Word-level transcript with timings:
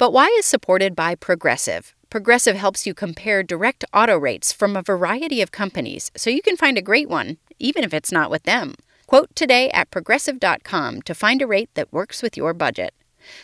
But 0.00 0.14
Why 0.14 0.34
is 0.38 0.46
supported 0.46 0.96
by 0.96 1.14
Progressive. 1.14 1.94
Progressive 2.08 2.56
helps 2.56 2.86
you 2.86 2.94
compare 2.94 3.42
direct 3.42 3.84
auto 3.92 4.16
rates 4.16 4.50
from 4.50 4.74
a 4.74 4.80
variety 4.80 5.42
of 5.42 5.52
companies 5.52 6.10
so 6.16 6.30
you 6.30 6.40
can 6.40 6.56
find 6.56 6.78
a 6.78 6.88
great 6.90 7.06
one, 7.06 7.36
even 7.58 7.84
if 7.84 7.92
it's 7.92 8.10
not 8.10 8.30
with 8.30 8.44
them. 8.44 8.76
Quote 9.06 9.28
today 9.36 9.68
at 9.72 9.90
progressive.com 9.90 11.02
to 11.02 11.14
find 11.14 11.42
a 11.42 11.46
rate 11.46 11.68
that 11.74 11.92
works 11.92 12.22
with 12.22 12.34
your 12.34 12.54
budget. 12.54 12.94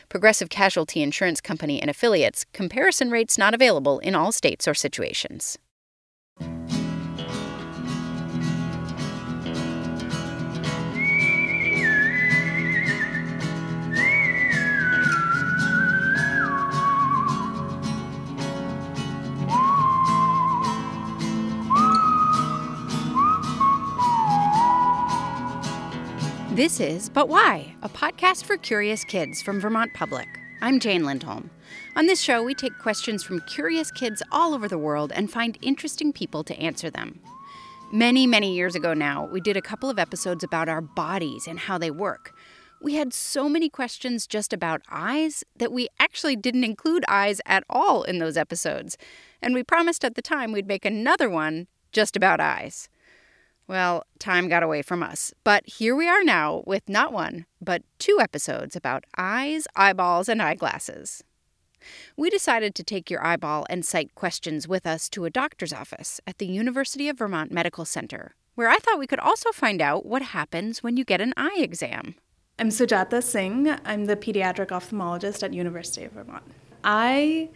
Progressive 0.08 0.48
Casualty 0.48 1.03
Insurance 1.03 1.42
Company 1.42 1.79
and 1.79 1.90
affiliates. 1.90 2.47
Comparison 2.54 3.11
rates 3.11 3.37
not 3.37 3.53
available 3.53 3.99
in 3.99 4.15
all 4.15 4.33
states 4.33 4.67
or 4.67 4.73
situations. 4.73 5.59
This 26.56 26.80
is 26.80 27.10
But 27.10 27.28
Why, 27.28 27.77
a 27.83 27.88
podcast 27.91 28.45
for 28.45 28.56
curious 28.56 29.05
kids 29.05 29.42
from 29.42 29.60
Vermont 29.60 29.92
Public. 29.92 30.27
I'm 30.62 30.80
Jane 30.80 31.05
Lindholm. 31.05 31.51
On 31.97 32.06
this 32.06 32.23
show, 32.23 32.42
we 32.42 32.55
take 32.55 32.78
questions 32.78 33.23
from 33.23 33.42
curious 33.42 33.91
kids 33.91 34.23
all 34.33 34.55
over 34.55 34.66
the 34.66 34.78
world 34.78 35.12
and 35.14 35.30
find 35.30 35.59
interesting 35.61 36.14
people 36.14 36.42
to 36.45 36.59
answer 36.59 36.88
them. 36.88 37.20
Many, 37.92 38.27
many 38.27 38.55
years 38.55 38.74
ago 38.74 38.95
now, 38.95 39.27
we 39.27 39.38
did 39.38 39.59
a 39.59 39.61
couple 39.61 39.91
of 39.91 39.98
episodes 39.98 40.42
about 40.42 40.70
our 40.70 40.80
bodies 40.80 41.47
and 41.47 41.59
how 41.59 41.77
they 41.77 41.91
work. 41.91 42.33
We 42.80 42.95
had 42.95 43.12
so 43.12 43.50
many 43.50 43.69
questions 43.69 44.27
just 44.27 44.55
about 44.55 44.80
eyes 44.91 45.45
that 45.56 45.73
we 45.73 45.88
actually 46.00 46.36
didn't 46.36 46.64
include 46.64 47.05
eyes 47.06 47.42
at 47.45 47.64
all 47.69 48.02
in 48.02 48.19
those 48.19 48.38
episodes. 48.38 48.97
And 49.42 49.52
we 49.52 49.62
promised 49.62 50.06
at 50.06 50.14
the 50.14 50.23
time 50.23 50.52
we'd 50.52 50.67
make 50.67 50.86
another 50.86 51.28
one 51.28 51.67
just 51.92 52.17
about 52.17 52.41
eyes. 52.41 52.89
Well, 53.69 54.05
time 54.19 54.48
got 54.48 54.62
away 54.62 54.83
from 54.83 55.03
us. 55.03 55.33
But 55.42 55.67
here 55.67 55.97
we 55.97 56.09
are 56.09 56.22
now 56.22 56.62
with 56.67 56.89
not 56.89 57.12
one, 57.12 57.47
but 57.61 57.83
two 57.98 58.19
episodes 58.20 58.77
about 58.77 59.05
eyes, 59.17 59.67
eyeballs, 59.75 60.28
and 60.28 60.41
eyeglasses. 60.41 61.25
We 62.17 62.31
decided 62.31 62.75
to 62.75 62.84
take 62.84 63.11
your 63.11 63.25
eyeball 63.25 63.67
and 63.69 63.84
sight 63.84 64.14
questions 64.14 64.67
with 64.67 64.86
us 64.86 65.08
to 65.11 65.25
a 65.25 65.31
doctor's 65.31 65.73
office 65.73 66.20
at 66.27 66.39
the 66.39 66.47
University 66.47 67.08
of 67.08 67.19
Vermont 67.19 67.53
Medical 67.53 67.84
Center, 67.84 68.34
where 68.55 68.69
I 68.69 68.78
thought 68.78 68.98
we 68.98 69.06
could 69.06 69.20
also 69.20 69.50
find 69.53 69.80
out 69.80 70.06
what 70.06 70.23
happens 70.23 70.83
when 70.83 70.97
you 70.97 71.05
get 71.05 71.20
an 71.20 71.34
eye 71.36 71.58
exam. 71.58 72.14
I'm 72.58 72.70
Sujata 72.70 73.23
Singh. 73.23 73.69
I'm 73.84 74.06
the 74.06 74.17
pediatric 74.17 74.69
ophthalmologist 74.69 75.42
at 75.42 75.53
University 75.53 76.05
of 76.05 76.12
Vermont. 76.12 76.45
I 76.83 77.51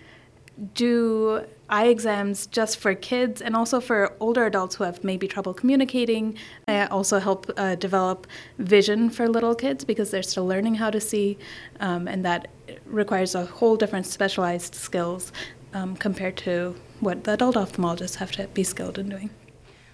do 0.74 1.44
eye 1.68 1.86
exams 1.86 2.46
just 2.46 2.78
for 2.78 2.94
kids 2.94 3.40
and 3.40 3.54
also 3.54 3.80
for 3.80 4.12
older 4.20 4.44
adults 4.46 4.74
who 4.74 4.84
have 4.84 5.02
maybe 5.04 5.28
trouble 5.28 5.54
communicating. 5.54 6.36
I 6.66 6.86
also 6.86 7.18
help 7.18 7.50
uh, 7.56 7.76
develop 7.76 8.26
vision 8.58 9.08
for 9.10 9.28
little 9.28 9.54
kids 9.54 9.84
because 9.84 10.10
they're 10.10 10.22
still 10.22 10.46
learning 10.46 10.74
how 10.74 10.90
to 10.90 11.00
see, 11.00 11.38
um, 11.78 12.08
and 12.08 12.24
that 12.24 12.48
requires 12.86 13.34
a 13.34 13.46
whole 13.46 13.76
different 13.76 14.06
specialized 14.06 14.74
skills 14.74 15.32
um, 15.72 15.96
compared 15.96 16.36
to 16.38 16.74
what 16.98 17.24
the 17.24 17.34
adult 17.34 17.56
ophthalmologists 17.56 18.16
have 18.16 18.32
to 18.32 18.48
be 18.48 18.64
skilled 18.64 18.98
in 18.98 19.08
doing. 19.08 19.30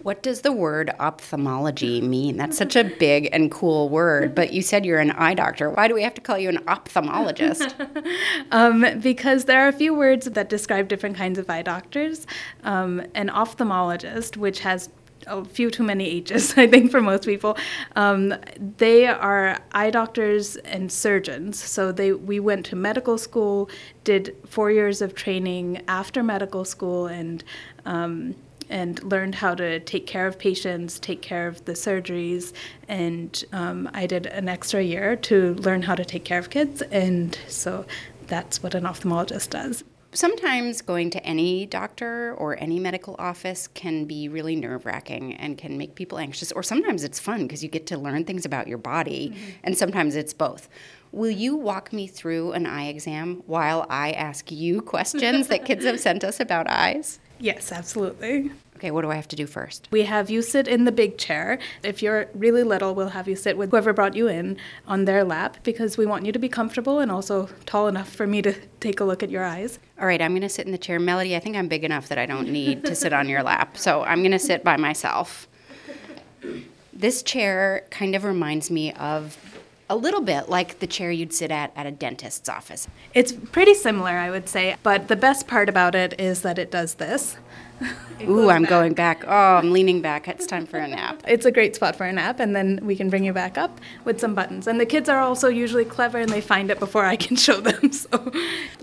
What 0.06 0.22
does 0.22 0.42
the 0.42 0.52
word 0.52 0.94
ophthalmology 1.00 2.00
mean? 2.00 2.36
That's 2.36 2.56
such 2.56 2.76
a 2.76 2.84
big 2.84 3.28
and 3.32 3.50
cool 3.50 3.88
word, 3.88 4.36
but 4.36 4.52
you 4.52 4.62
said 4.62 4.86
you're 4.86 5.00
an 5.00 5.10
eye 5.10 5.34
doctor. 5.34 5.68
Why 5.68 5.88
do 5.88 5.94
we 5.94 6.02
have 6.04 6.14
to 6.14 6.20
call 6.20 6.38
you 6.38 6.48
an 6.48 6.58
ophthalmologist? 6.58 7.74
um, 8.52 9.00
because 9.00 9.46
there 9.46 9.64
are 9.64 9.66
a 9.66 9.72
few 9.72 9.92
words 9.92 10.26
that 10.26 10.48
describe 10.48 10.86
different 10.86 11.16
kinds 11.16 11.40
of 11.40 11.50
eye 11.50 11.62
doctors. 11.62 12.24
Um, 12.62 13.02
an 13.16 13.30
ophthalmologist, 13.30 14.36
which 14.36 14.60
has 14.60 14.90
a 15.26 15.44
few 15.44 15.72
too 15.72 15.82
many 15.82 16.06
H's, 16.08 16.54
I 16.56 16.68
think, 16.68 16.92
for 16.92 17.00
most 17.00 17.24
people. 17.24 17.56
Um, 17.96 18.32
they 18.78 19.08
are 19.08 19.58
eye 19.72 19.90
doctors 19.90 20.54
and 20.54 20.92
surgeons. 20.92 21.58
So 21.58 21.90
they 21.90 22.12
we 22.12 22.38
went 22.38 22.64
to 22.66 22.76
medical 22.76 23.18
school, 23.18 23.68
did 24.04 24.36
four 24.46 24.70
years 24.70 25.02
of 25.02 25.16
training 25.16 25.82
after 25.88 26.22
medical 26.22 26.64
school, 26.64 27.08
and 27.08 27.42
um, 27.84 28.36
and 28.68 29.02
learned 29.02 29.34
how 29.36 29.54
to 29.54 29.80
take 29.80 30.06
care 30.06 30.26
of 30.26 30.38
patients, 30.38 30.98
take 30.98 31.22
care 31.22 31.46
of 31.46 31.64
the 31.64 31.72
surgeries, 31.72 32.52
and 32.88 33.44
um, 33.52 33.88
I 33.94 34.06
did 34.06 34.26
an 34.26 34.48
extra 34.48 34.82
year 34.82 35.16
to 35.16 35.54
learn 35.54 35.82
how 35.82 35.94
to 35.94 36.04
take 36.04 36.24
care 36.24 36.38
of 36.38 36.50
kids, 36.50 36.82
and 36.82 37.38
so 37.48 37.84
that's 38.26 38.62
what 38.62 38.74
an 38.74 38.84
ophthalmologist 38.84 39.50
does. 39.50 39.84
Sometimes 40.12 40.80
going 40.80 41.10
to 41.10 41.22
any 41.26 41.66
doctor 41.66 42.34
or 42.38 42.58
any 42.58 42.80
medical 42.80 43.16
office 43.18 43.66
can 43.68 44.06
be 44.06 44.30
really 44.30 44.56
nerve 44.56 44.86
wracking 44.86 45.34
and 45.34 45.58
can 45.58 45.76
make 45.76 45.94
people 45.94 46.18
anxious, 46.18 46.52
or 46.52 46.62
sometimes 46.62 47.04
it's 47.04 47.20
fun 47.20 47.42
because 47.42 47.62
you 47.62 47.68
get 47.68 47.86
to 47.88 47.98
learn 47.98 48.24
things 48.24 48.46
about 48.46 48.66
your 48.66 48.78
body, 48.78 49.30
mm-hmm. 49.30 49.50
and 49.64 49.76
sometimes 49.76 50.16
it's 50.16 50.32
both. 50.32 50.68
Will 51.12 51.30
you 51.30 51.54
walk 51.54 51.92
me 51.92 52.06
through 52.06 52.52
an 52.52 52.66
eye 52.66 52.86
exam 52.86 53.42
while 53.46 53.86
I 53.90 54.12
ask 54.12 54.50
you 54.50 54.80
questions 54.94 55.48
that 55.48 55.64
kids 55.64 55.84
have 55.84 56.00
sent 56.00 56.24
us 56.24 56.40
about 56.40 56.66
eyes? 56.68 57.18
Yes, 57.38 57.72
absolutely. 57.72 58.50
Okay, 58.76 58.90
what 58.90 59.02
do 59.02 59.10
I 59.10 59.14
have 59.14 59.28
to 59.28 59.36
do 59.36 59.46
first? 59.46 59.88
We 59.90 60.02
have 60.02 60.28
you 60.28 60.42
sit 60.42 60.68
in 60.68 60.84
the 60.84 60.92
big 60.92 61.16
chair. 61.16 61.58
If 61.82 62.02
you're 62.02 62.28
really 62.34 62.62
little, 62.62 62.94
we'll 62.94 63.08
have 63.08 63.26
you 63.26 63.34
sit 63.34 63.56
with 63.56 63.70
whoever 63.70 63.94
brought 63.94 64.14
you 64.14 64.28
in 64.28 64.58
on 64.86 65.06
their 65.06 65.24
lap 65.24 65.56
because 65.62 65.96
we 65.96 66.04
want 66.04 66.26
you 66.26 66.32
to 66.32 66.38
be 66.38 66.50
comfortable 66.50 67.00
and 67.00 67.10
also 67.10 67.48
tall 67.64 67.88
enough 67.88 68.10
for 68.10 68.26
me 68.26 68.42
to 68.42 68.52
take 68.80 69.00
a 69.00 69.04
look 69.04 69.22
at 69.22 69.30
your 69.30 69.44
eyes. 69.44 69.78
All 69.98 70.06
right, 70.06 70.20
I'm 70.20 70.32
going 70.32 70.42
to 70.42 70.48
sit 70.50 70.66
in 70.66 70.72
the 70.72 70.78
chair. 70.78 71.00
Melody, 71.00 71.34
I 71.34 71.40
think 71.40 71.56
I'm 71.56 71.68
big 71.68 71.84
enough 71.84 72.08
that 72.08 72.18
I 72.18 72.26
don't 72.26 72.50
need 72.50 72.84
to 72.84 72.94
sit 72.94 73.14
on 73.14 73.30
your 73.30 73.42
lap. 73.42 73.78
So 73.78 74.02
I'm 74.02 74.18
going 74.18 74.32
to 74.32 74.38
sit 74.38 74.62
by 74.62 74.76
myself. 74.76 75.48
This 76.92 77.22
chair 77.22 77.86
kind 77.90 78.14
of 78.14 78.24
reminds 78.24 78.70
me 78.70 78.92
of 78.92 79.38
a 79.88 79.96
little 79.96 80.20
bit 80.20 80.48
like 80.48 80.80
the 80.80 80.86
chair 80.86 81.10
you'd 81.10 81.32
sit 81.32 81.50
at 81.50 81.72
at 81.76 81.86
a 81.86 81.90
dentist's 81.90 82.48
office. 82.48 82.88
It's 83.14 83.32
pretty 83.32 83.74
similar, 83.74 84.12
I 84.12 84.30
would 84.30 84.48
say, 84.48 84.76
but 84.82 85.08
the 85.08 85.16
best 85.16 85.46
part 85.46 85.68
about 85.68 85.94
it 85.94 86.18
is 86.20 86.42
that 86.42 86.58
it 86.58 86.70
does 86.70 86.94
this. 86.94 87.36
Ooh, 88.22 88.48
I'm 88.48 88.62
back. 88.62 88.70
going 88.70 88.94
back. 88.94 89.24
Oh, 89.26 89.56
I'm 89.56 89.72
leaning 89.72 90.00
back. 90.00 90.26
It's 90.26 90.46
time 90.46 90.66
for 90.66 90.78
a 90.78 90.88
nap. 90.88 91.22
It's 91.28 91.44
a 91.44 91.52
great 91.52 91.76
spot 91.76 91.96
for 91.96 92.04
a 92.04 92.12
nap, 92.12 92.40
and 92.40 92.56
then 92.56 92.80
we 92.82 92.96
can 92.96 93.10
bring 93.10 93.24
you 93.24 93.32
back 93.32 93.58
up 93.58 93.78
with 94.04 94.20
some 94.20 94.34
buttons. 94.34 94.66
And 94.66 94.80
the 94.80 94.86
kids 94.86 95.08
are 95.08 95.20
also 95.20 95.48
usually 95.48 95.84
clever, 95.84 96.18
and 96.18 96.30
they 96.30 96.40
find 96.40 96.70
it 96.70 96.78
before 96.78 97.04
I 97.04 97.16
can 97.16 97.36
show 97.46 97.60
them. 97.60 97.92
So, 97.92 98.32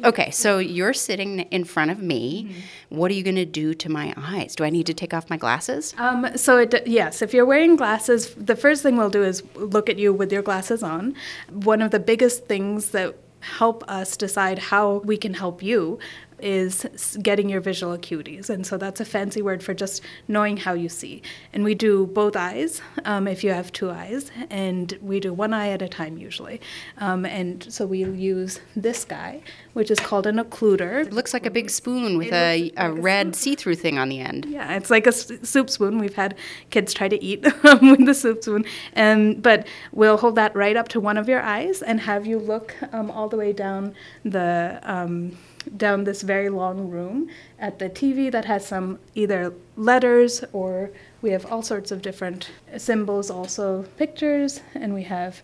okay, 0.04 0.30
so 0.31 0.59
you're 0.59 0.94
sitting 0.94 1.42
in 1.42 1.64
front 1.64 1.92
of 1.92 2.00
me. 2.00 2.44
Mm-hmm. 2.44 2.98
What 2.98 3.09
are 3.09 3.16
you 3.16 3.24
going 3.24 3.36
to 3.36 3.46
do 3.46 3.74
to 3.74 3.90
my 3.90 4.14
eyes? 4.16 4.56
Do 4.56 4.64
I 4.64 4.70
need 4.70 4.86
to 4.86 4.94
take 4.94 5.14
off 5.14 5.30
my 5.30 5.38
glasses? 5.38 5.96
Um, 5.98 6.28
so 6.36 6.58
it, 6.58 6.86
yes, 6.86 7.22
if 7.22 7.34
you're 7.34 7.46
wearing 7.46 7.75
glasses, 7.75 8.36
the 8.36 8.56
first 8.56 8.84
thing 8.84 8.98
we'll 8.98 9.10
do 9.10 9.24
is 9.24 9.44
look 9.56 9.90
at 9.90 9.98
you 9.98 10.14
with 10.14 10.31
your 10.31 10.44
glasses 10.44 10.84
on. 10.84 11.16
One 11.50 11.81
of 11.81 11.92
the 11.92 12.00
biggest 12.00 12.46
things 12.46 12.92
that 12.92 13.16
help 13.44 13.84
us 13.90 14.16
decide 14.16 14.58
how 14.58 14.98
we 15.04 15.18
can 15.18 15.34
help 15.34 15.62
you 15.62 16.00
is 16.44 17.18
getting 17.22 17.50
your 17.50 17.62
visual 17.62 17.98
acuities. 17.98 18.50
And 18.50 18.68
so 18.68 18.78
that's 18.78 19.00
a 19.00 19.06
fancy 19.06 19.42
word 19.42 19.64
for 19.64 19.74
just 19.74 20.02
knowing 20.28 20.58
how 20.58 20.74
you 20.74 20.90
see. 20.90 21.22
And 21.54 21.64
we 21.64 21.74
do 21.74 22.08
both 22.08 22.36
eyes 22.36 22.81
um, 23.06 23.28
if 23.28 23.44
you 23.44 23.52
have 23.52 23.72
two 23.72 23.90
eyes, 23.90 24.30
and 24.50 24.98
we 25.02 25.20
do 25.20 25.34
one 25.34 25.54
eye 25.54 25.70
at 25.70 25.81
a 25.81 25.88
time 25.88 26.18
usually. 26.18 26.59
Um, 26.98 27.26
and 27.26 27.64
so 27.72 27.86
we 27.86 28.04
use 28.04 28.59
this 28.76 29.06
guy, 29.06 29.42
which 29.74 29.90
is 29.90 30.00
called 30.00 30.28
an 30.28 30.38
occluder. 30.38 31.06
It 31.06 31.14
looks 31.14 31.34
like 31.34 31.46
a 31.46 31.52
big 31.52 31.70
spoon 31.70 32.18
with 32.18 32.34
a, 32.34 32.72
a 32.78 32.92
red 32.92 33.36
see 33.36 33.56
through 33.56 33.75
thing 33.75 33.98
on 33.98 34.10
the 34.10 34.20
end. 34.20 34.46
Yeah, 34.46 34.75
it's 34.75 34.90
like 34.90 35.08
a 35.08 35.12
soup 35.12 35.70
spoon. 35.70 35.98
We've 35.98 36.16
had 36.16 36.36
kids 36.70 36.94
try 36.94 37.08
to 37.08 37.24
eat 37.24 37.44
with 37.64 38.06
the 38.06 38.14
soup 38.14 38.44
spoon. 38.44 38.66
And, 38.94 39.42
but 39.42 39.66
we'll 39.94 40.18
hold 40.18 40.36
that 40.36 40.56
right 40.56 40.75
up 40.75 40.90
to 40.90 41.00
one 41.00 41.18
of 41.18 41.30
your 41.30 41.42
eyes 41.42 41.81
and 41.81 42.02
have 42.02 42.25
you 42.28 42.38
look 42.38 42.75
um, 42.92 43.10
all 43.10 43.30
the 43.30 43.38
way 43.38 43.54
down 43.54 43.96
the 44.25 44.80
um, 44.84 45.38
down 45.77 46.04
this 46.04 46.21
very 46.21 46.50
long 46.50 46.89
room 46.89 47.30
at 47.60 47.80
the 47.80 47.89
TV 47.89 48.31
that 48.31 48.45
has 48.45 48.65
some 48.65 49.00
either 49.15 49.54
letters 49.75 50.44
or 50.54 50.92
we 51.21 51.31
have 51.31 51.45
all 51.45 51.62
sorts 51.62 51.92
of 51.92 52.01
different 52.01 52.50
symbols, 52.77 53.30
also 53.30 53.83
pictures, 53.98 54.62
and 54.75 54.94
we 54.94 55.04
have 55.04 55.42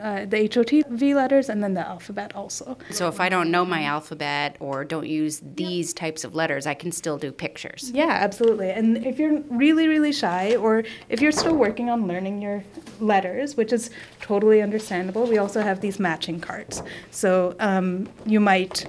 uh, 0.00 0.24
the 0.24 0.48
HOTV 0.48 1.14
letters 1.14 1.48
and 1.48 1.62
then 1.62 1.74
the 1.74 1.86
alphabet 1.86 2.34
also. 2.34 2.78
So 2.90 3.08
if 3.08 3.20
I 3.20 3.28
don't 3.28 3.50
know 3.50 3.64
my 3.64 3.84
alphabet 3.84 4.56
or 4.60 4.84
don't 4.84 5.06
use 5.06 5.42
these 5.54 5.92
types 5.92 6.24
of 6.24 6.34
letters, 6.34 6.66
I 6.66 6.74
can 6.74 6.92
still 6.92 7.18
do 7.18 7.30
pictures. 7.30 7.90
Yeah, 7.92 8.08
absolutely. 8.10 8.70
And 8.70 9.04
if 9.04 9.18
you're 9.18 9.40
really, 9.50 9.88
really 9.88 10.12
shy 10.12 10.56
or 10.56 10.84
if 11.08 11.20
you're 11.20 11.32
still 11.32 11.54
working 11.54 11.90
on 11.90 12.06
learning 12.06 12.40
your 12.40 12.64
letters, 13.00 13.56
which 13.56 13.72
is 13.72 13.90
totally 14.20 14.62
understandable, 14.62 15.26
we 15.26 15.38
also 15.38 15.60
have 15.60 15.80
these 15.80 15.98
matching 15.98 16.40
cards. 16.40 16.82
So 17.10 17.54
um, 17.60 18.08
you 18.24 18.40
might 18.40 18.86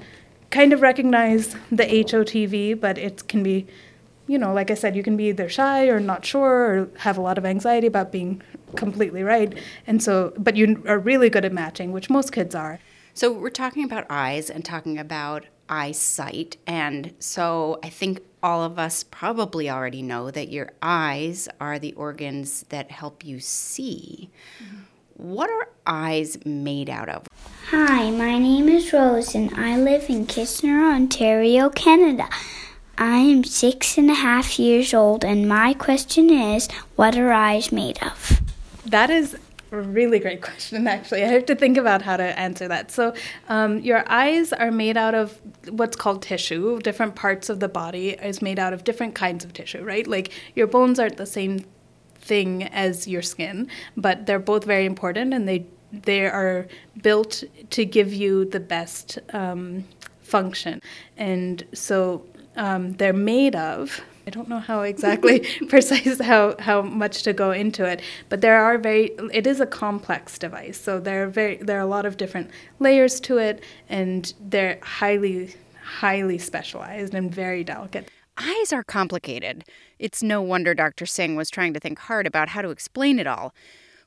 kind 0.53 0.71
of 0.71 0.81
recognize 0.81 1.55
the 1.71 1.83
HOTV, 1.83 2.79
but 2.79 2.99
it 2.99 3.27
can 3.27 3.41
be, 3.41 3.65
you 4.27 4.37
know, 4.37 4.53
like 4.53 4.69
I 4.69 4.75
said, 4.75 4.95
you 4.95 5.01
can 5.01 5.17
be 5.17 5.29
either 5.29 5.49
shy 5.49 5.87
or 5.87 5.99
not 5.99 6.23
sure 6.23 6.51
or 6.51 6.89
have 6.99 7.17
a 7.17 7.21
lot 7.21 7.39
of 7.39 7.45
anxiety 7.45 7.87
about 7.87 8.11
being 8.11 8.41
completely 8.75 9.23
right. 9.23 9.57
And 9.87 10.01
so, 10.01 10.31
but 10.37 10.55
you 10.55 10.83
are 10.87 10.99
really 10.99 11.31
good 11.31 11.43
at 11.43 11.53
matching, 11.53 11.91
which 11.91 12.07
most 12.09 12.31
kids 12.31 12.53
are. 12.53 12.79
So 13.15 13.31
we're 13.31 13.49
talking 13.49 13.83
about 13.83 14.05
eyes 14.11 14.51
and 14.51 14.63
talking 14.63 14.99
about 14.99 15.47
eyesight. 15.69 16.57
And 16.67 17.15
so 17.17 17.79
I 17.83 17.89
think 17.89 18.21
all 18.43 18.63
of 18.63 18.77
us 18.77 19.03
probably 19.03 19.71
already 19.71 20.03
know 20.03 20.29
that 20.29 20.49
your 20.49 20.69
eyes 20.83 21.49
are 21.59 21.79
the 21.79 21.93
organs 21.93 22.63
that 22.69 22.91
help 22.91 23.25
you 23.25 23.39
see. 23.39 24.29
Mm-hmm. 24.63 24.77
What 25.23 25.49
are 25.49 25.69
eyes 25.87 26.37
made 26.45 26.89
out 26.89 27.07
of? 27.07 27.25
Hi, 27.69 28.11
my 28.11 28.37
name 28.37 28.67
is 28.67 28.91
Rose 28.91 29.33
and 29.33 29.55
I 29.55 29.77
live 29.77 30.09
in 30.09 30.25
Kitchener, 30.25 30.83
Ontario, 30.83 31.69
Canada. 31.69 32.27
I 32.97 33.19
am 33.19 33.45
six 33.45 33.97
and 33.97 34.11
a 34.11 34.15
half 34.15 34.59
years 34.59 34.93
old, 34.93 35.23
and 35.23 35.47
my 35.47 35.75
question 35.75 36.29
is 36.29 36.69
what 36.97 37.15
are 37.15 37.31
eyes 37.31 37.71
made 37.71 38.03
of? 38.03 38.41
That 38.85 39.09
is 39.09 39.37
a 39.71 39.79
really 39.79 40.19
great 40.19 40.41
question, 40.49 40.87
actually. 40.87 41.23
I 41.23 41.27
have 41.27 41.45
to 41.45 41.55
think 41.55 41.77
about 41.77 42.01
how 42.01 42.17
to 42.17 42.37
answer 42.37 42.67
that. 42.67 42.91
So, 42.91 43.13
um, 43.47 43.79
your 43.79 44.03
eyes 44.11 44.51
are 44.51 44.71
made 44.71 44.97
out 44.97 45.15
of 45.15 45.39
what's 45.69 45.95
called 45.95 46.21
tissue. 46.21 46.81
Different 46.81 47.15
parts 47.15 47.49
of 47.49 47.61
the 47.61 47.69
body 47.69 48.09
is 48.09 48.41
made 48.41 48.59
out 48.59 48.73
of 48.73 48.83
different 48.83 49.15
kinds 49.15 49.45
of 49.45 49.53
tissue, 49.53 49.85
right? 49.85 50.05
Like 50.05 50.33
your 50.53 50.67
bones 50.67 50.99
aren't 50.99 51.15
the 51.15 51.25
same 51.25 51.63
thing 52.23 52.63
as 52.63 53.07
your 53.07 53.21
skin, 53.21 53.67
but 53.97 54.25
they're 54.25 54.39
both 54.39 54.63
very 54.63 54.85
important 54.85 55.33
and 55.33 55.47
they 55.47 55.65
they 55.91 56.25
are 56.25 56.67
built 57.03 57.43
to 57.69 57.85
give 57.85 58.11
you 58.11 58.45
the 58.45 58.59
best 58.59 59.19
um, 59.31 59.83
function. 60.23 60.81
And 61.17 61.63
so 61.73 62.25
um, 62.55 62.93
they're 62.93 63.13
made 63.13 63.55
of. 63.55 64.01
I 64.25 64.29
don't 64.31 64.47
know 64.47 64.59
how 64.59 64.81
exactly 64.81 65.39
precise 65.69 66.19
how, 66.19 66.55
how 66.57 66.81
much 66.81 67.23
to 67.23 67.33
go 67.33 67.51
into 67.51 67.85
it, 67.85 68.01
but 68.29 68.41
there 68.41 68.57
are 68.57 68.77
very 68.77 69.11
it 69.31 69.45
is 69.45 69.59
a 69.59 69.65
complex 69.65 70.39
device. 70.39 70.79
So 70.79 70.99
there 70.99 71.23
are 71.23 71.27
very 71.27 71.57
there 71.57 71.77
are 71.77 71.81
a 71.81 71.93
lot 71.97 72.05
of 72.05 72.17
different 72.17 72.49
layers 72.79 73.19
to 73.21 73.37
it 73.37 73.63
and 73.89 74.33
they're 74.39 74.79
highly 74.81 75.55
highly 75.83 76.37
specialized 76.37 77.13
and 77.13 77.33
very 77.33 77.63
delicate. 77.63 78.09
Eyes 78.37 78.73
are 78.73 78.83
complicated. 78.83 79.65
It's 80.03 80.21
no 80.21 80.41
wonder 80.41 80.73
Dr. 80.73 81.05
Singh 81.05 81.37
was 81.37 81.49
trying 81.49 81.73
to 81.75 81.79
think 81.79 81.97
hard 81.97 82.27
about 82.27 82.49
how 82.49 82.61
to 82.61 82.71
explain 82.71 83.19
it 83.19 83.25
all. 83.25 83.55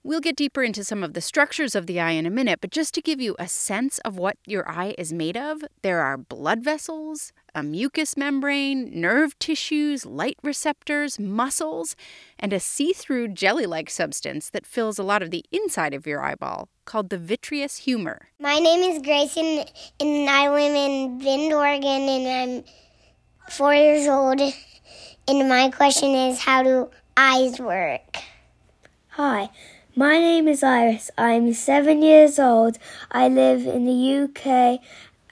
We'll 0.04 0.20
get 0.20 0.36
deeper 0.36 0.62
into 0.62 0.84
some 0.84 1.02
of 1.02 1.14
the 1.14 1.22
structures 1.22 1.74
of 1.74 1.86
the 1.86 1.98
eye 1.98 2.10
in 2.10 2.26
a 2.26 2.30
minute, 2.30 2.60
but 2.60 2.70
just 2.70 2.92
to 2.94 3.00
give 3.00 3.18
you 3.18 3.34
a 3.38 3.48
sense 3.48 3.98
of 4.00 4.18
what 4.18 4.36
your 4.46 4.68
eye 4.68 4.94
is 4.98 5.10
made 5.10 5.38
of, 5.38 5.64
there 5.80 6.02
are 6.02 6.18
blood 6.18 6.62
vessels, 6.62 7.32
a 7.54 7.62
mucous 7.62 8.14
membrane, 8.14 8.90
nerve 9.00 9.38
tissues, 9.38 10.04
light 10.04 10.36
receptors, 10.42 11.18
muscles, 11.18 11.96
and 12.38 12.52
a 12.52 12.60
see 12.60 12.92
through 12.92 13.28
jelly 13.28 13.64
like 13.64 13.88
substance 13.88 14.50
that 14.50 14.66
fills 14.66 14.98
a 14.98 15.02
lot 15.02 15.22
of 15.22 15.30
the 15.30 15.46
inside 15.50 15.94
of 15.94 16.06
your 16.06 16.20
eyeball 16.20 16.68
called 16.84 17.08
the 17.08 17.16
vitreous 17.16 17.78
humor. 17.78 18.28
My 18.38 18.58
name 18.58 18.82
is 18.82 19.00
Grayson, 19.02 19.64
and 19.98 20.28
I 20.28 20.50
live 20.50 20.74
in 20.74 21.18
Bend, 21.20 21.54
Oregon, 21.54 22.06
and 22.06 22.28
I'm 22.28 22.64
four 23.50 23.72
years 23.72 24.06
old. 24.06 24.42
And 25.28 25.48
my 25.48 25.70
question 25.70 26.14
is 26.14 26.38
how 26.38 26.62
do 26.62 26.88
eyes 27.16 27.58
work? 27.58 28.18
Hi. 29.08 29.50
My 29.96 30.20
name 30.20 30.46
is 30.46 30.62
Iris. 30.62 31.10
I'm 31.18 31.52
seven 31.52 32.00
years 32.00 32.38
old. 32.38 32.78
I 33.10 33.26
live 33.26 33.66
in 33.66 33.86
the 33.86 34.22
UK, 34.22 34.78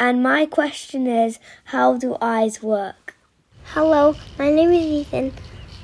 and 0.01 0.21
my 0.21 0.47
question 0.47 1.07
is 1.07 1.39
how 1.67 1.97
do 1.97 2.17
eyes 2.21 2.61
work? 2.61 3.15
Hello, 3.67 4.17
my 4.37 4.51
name 4.51 4.71
is 4.71 4.85
Ethan. 4.85 5.33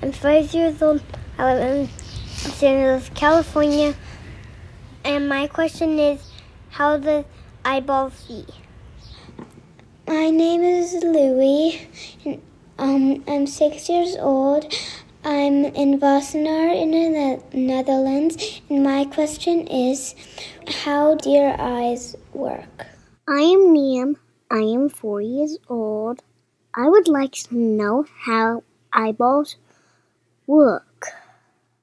I'm 0.02 0.10
five 0.10 0.52
years 0.52 0.82
old. 0.82 1.02
I 1.38 1.54
live 1.54 1.78
in 1.78 1.88
San 2.26 2.82
Jose, 2.82 3.12
California, 3.14 3.94
and 5.04 5.28
my 5.28 5.46
question 5.46 6.00
is 6.00 6.20
how 6.70 6.96
does 6.96 7.26
eyeball 7.64 8.10
see? 8.10 8.44
My 10.08 10.30
name 10.30 10.62
is 10.62 10.94
Louie. 10.94 11.86
And, 12.24 12.42
um, 12.80 13.22
I'm 13.28 13.46
six 13.46 13.88
years 13.90 14.16
old. 14.18 14.72
I'm 15.22 15.66
in 15.66 16.00
Wassenaar 16.00 16.74
in 16.74 16.90
the 16.92 17.42
Netherlands, 17.52 18.62
and 18.70 18.82
my 18.82 19.04
question 19.04 19.66
is 19.66 20.14
How 20.66 21.14
do 21.14 21.28
your 21.28 21.60
eyes 21.60 22.16
work? 22.32 22.86
I 23.28 23.40
am 23.40 23.74
Niam. 23.74 24.16
I 24.50 24.60
am 24.60 24.88
four 24.88 25.20
years 25.20 25.58
old. 25.68 26.22
I 26.74 26.88
would 26.88 27.06
like 27.06 27.32
to 27.32 27.54
know 27.54 28.06
how 28.24 28.62
eyeballs 28.94 29.56
work. 30.46 31.08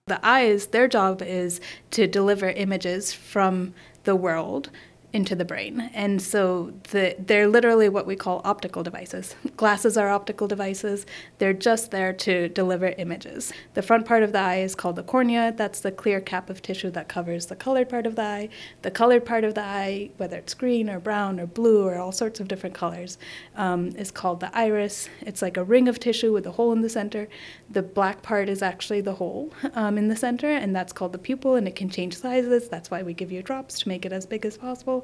The 0.08 0.20
eyes, 0.26 0.68
their 0.68 0.88
job 0.88 1.22
is 1.22 1.62
to 1.92 2.08
deliver 2.08 2.50
images 2.50 3.14
from 3.14 3.76
the 4.04 4.16
world 4.16 4.72
into 5.14 5.36
the 5.36 5.46
brain. 5.46 5.90
And 5.94 6.22
so 6.22 6.74
the, 6.92 7.16
they're 7.18 7.48
literally 7.48 7.88
what 7.88 8.06
we 8.06 8.16
call 8.16 8.42
optical 8.44 8.84
devices. 8.84 9.36
Glasses 9.56 9.98
are 9.98 10.10
optical 10.10 10.48
devices. 10.48 11.06
They're 11.38 11.54
just 11.54 11.92
there 11.92 12.12
to 12.14 12.50
deliver 12.50 12.88
images. 12.98 13.54
The 13.74 13.82
front 13.82 14.06
part 14.06 14.22
of 14.22 14.34
the 14.34 14.40
eye 14.40 14.58
is 14.58 14.76
called 14.76 14.98
the 14.98 15.04
cornea. 15.04 15.54
That's 15.56 15.80
the 15.80 15.94
clear 15.94 16.20
cap 16.20 16.50
of 16.50 16.62
tissue 16.62 16.92
that 16.92 17.08
covers 17.08 17.46
the 17.46 17.56
colored 17.56 17.88
part 17.88 18.06
of 18.06 18.16
the 18.16 18.24
eye. 18.24 18.50
The 18.82 18.92
colored 18.92 19.26
part 19.26 19.46
of 19.46 19.56
the 19.56 19.64
eye, 19.64 20.12
whether 20.18 20.38
it's 20.38 20.54
green 20.54 20.90
or 20.90 21.00
brown 21.00 21.40
or 21.40 21.48
blue 21.48 21.88
or 21.88 21.96
all 21.96 22.12
sorts 22.12 22.42
of 22.42 22.50
different 22.50 22.76
colors, 22.76 23.18
um, 23.56 23.90
is 23.96 24.12
called 24.12 24.42
the 24.42 24.56
iris. 24.56 25.08
It's 25.22 25.42
like 25.42 25.56
a 25.56 25.64
ring 25.64 25.88
of 25.88 26.00
tissue 26.00 26.34
with 26.34 26.46
a 26.46 26.52
hole 26.52 26.74
in 26.74 26.82
the 26.82 26.90
center. 26.90 27.30
The 27.70 27.82
black 27.82 28.22
part 28.22 28.50
is 28.50 28.62
actually 28.62 29.02
the 29.02 29.16
hole 29.16 29.54
um, 29.74 29.98
in 29.98 30.10
the 30.10 30.16
center, 30.16 30.50
and 30.50 30.76
that's 30.76 30.94
called 30.94 31.14
the 31.14 31.18
pupil, 31.18 31.56
and 31.56 31.68
it 31.68 31.76
can 31.76 31.90
change 31.90 32.18
sizes. 32.18 32.68
That's 32.68 32.92
why 32.92 33.04
we 33.04 33.14
give 33.14 33.32
you 33.32 33.42
drops 33.42 33.80
to 33.80 33.88
make 33.88 34.06
it 34.06 34.12
as 34.12 34.26
big 34.26 34.46
as 34.46 34.58
possible. 34.58 34.97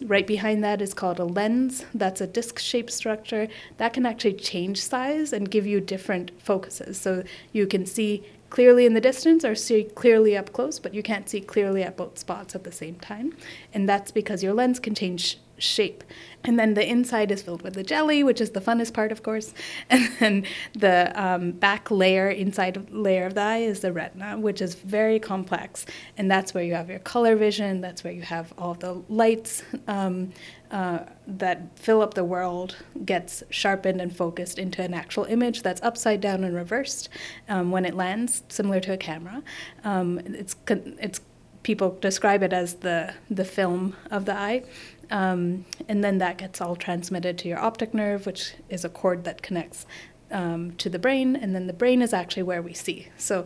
Right 0.00 0.26
behind 0.26 0.62
that 0.64 0.82
is 0.82 0.94
called 0.94 1.18
a 1.18 1.24
lens. 1.24 1.84
That's 1.94 2.20
a 2.20 2.26
disc 2.26 2.58
shaped 2.58 2.92
structure 2.92 3.48
that 3.78 3.92
can 3.92 4.06
actually 4.06 4.34
change 4.34 4.80
size 4.82 5.32
and 5.32 5.50
give 5.50 5.66
you 5.66 5.80
different 5.80 6.30
focuses. 6.40 6.98
So 6.98 7.24
you 7.52 7.66
can 7.66 7.86
see 7.86 8.24
clearly 8.50 8.86
in 8.86 8.94
the 8.94 9.00
distance 9.00 9.44
or 9.44 9.54
see 9.54 9.82
clearly 9.82 10.36
up 10.36 10.52
close, 10.52 10.78
but 10.78 10.94
you 10.94 11.02
can't 11.02 11.28
see 11.28 11.40
clearly 11.40 11.82
at 11.82 11.96
both 11.96 12.18
spots 12.18 12.54
at 12.54 12.64
the 12.64 12.72
same 12.72 12.96
time. 12.96 13.36
And 13.72 13.88
that's 13.88 14.12
because 14.12 14.42
your 14.42 14.54
lens 14.54 14.78
can 14.78 14.94
change 14.94 15.38
shape. 15.58 16.04
And 16.44 16.58
then 16.58 16.74
the 16.74 16.86
inside 16.86 17.30
is 17.30 17.42
filled 17.42 17.62
with 17.62 17.74
the 17.74 17.82
jelly, 17.82 18.22
which 18.22 18.40
is 18.40 18.50
the 18.50 18.60
funnest 18.60 18.92
part, 18.92 19.12
of 19.12 19.22
course. 19.22 19.54
And 19.90 20.12
then 20.18 20.46
the 20.74 21.12
um, 21.14 21.52
back 21.52 21.90
layer, 21.90 22.28
inside 22.28 22.90
layer 22.90 23.26
of 23.26 23.34
the 23.34 23.40
eye, 23.40 23.58
is 23.58 23.80
the 23.80 23.92
retina, 23.92 24.38
which 24.38 24.60
is 24.60 24.74
very 24.74 25.18
complex. 25.18 25.86
And 26.18 26.30
that's 26.30 26.52
where 26.52 26.64
you 26.64 26.74
have 26.74 26.90
your 26.90 26.98
color 26.98 27.36
vision, 27.36 27.80
that's 27.80 28.04
where 28.04 28.12
you 28.12 28.22
have 28.22 28.52
all 28.58 28.74
the 28.74 29.02
lights 29.08 29.62
um, 29.88 30.32
uh, 30.70 31.00
that 31.26 31.78
fill 31.78 32.02
up 32.02 32.14
the 32.14 32.24
world, 32.24 32.76
gets 33.04 33.42
sharpened 33.50 34.00
and 34.00 34.14
focused 34.14 34.58
into 34.58 34.82
an 34.82 34.92
actual 34.92 35.24
image 35.24 35.62
that's 35.62 35.80
upside 35.82 36.20
down 36.20 36.44
and 36.44 36.54
reversed 36.54 37.08
um, 37.48 37.70
when 37.70 37.84
it 37.84 37.94
lands, 37.94 38.42
similar 38.48 38.80
to 38.80 38.92
a 38.92 38.96
camera. 38.96 39.42
Um, 39.84 40.18
it's, 40.24 40.56
it's 40.68 41.20
people 41.64 41.96
describe 42.00 42.42
it 42.42 42.52
as 42.52 42.74
the 42.74 43.12
the 43.28 43.44
film 43.44 43.96
of 44.10 44.26
the 44.26 44.36
eye. 44.36 44.62
Um, 45.10 45.64
and 45.88 46.02
then 46.02 46.18
that 46.18 46.38
gets 46.38 46.60
all 46.60 46.76
transmitted 46.76 47.38
to 47.38 47.48
your 47.48 47.58
optic 47.58 47.94
nerve, 47.94 48.26
which 48.26 48.54
is 48.68 48.84
a 48.84 48.88
cord 48.88 49.24
that 49.24 49.42
connects 49.42 49.86
um, 50.30 50.72
to 50.72 50.90
the 50.90 50.98
brain, 50.98 51.36
and 51.36 51.54
then 51.54 51.66
the 51.66 51.72
brain 51.72 52.02
is 52.02 52.12
actually 52.12 52.42
where 52.42 52.62
we 52.62 52.74
see. 52.74 53.08
So 53.16 53.44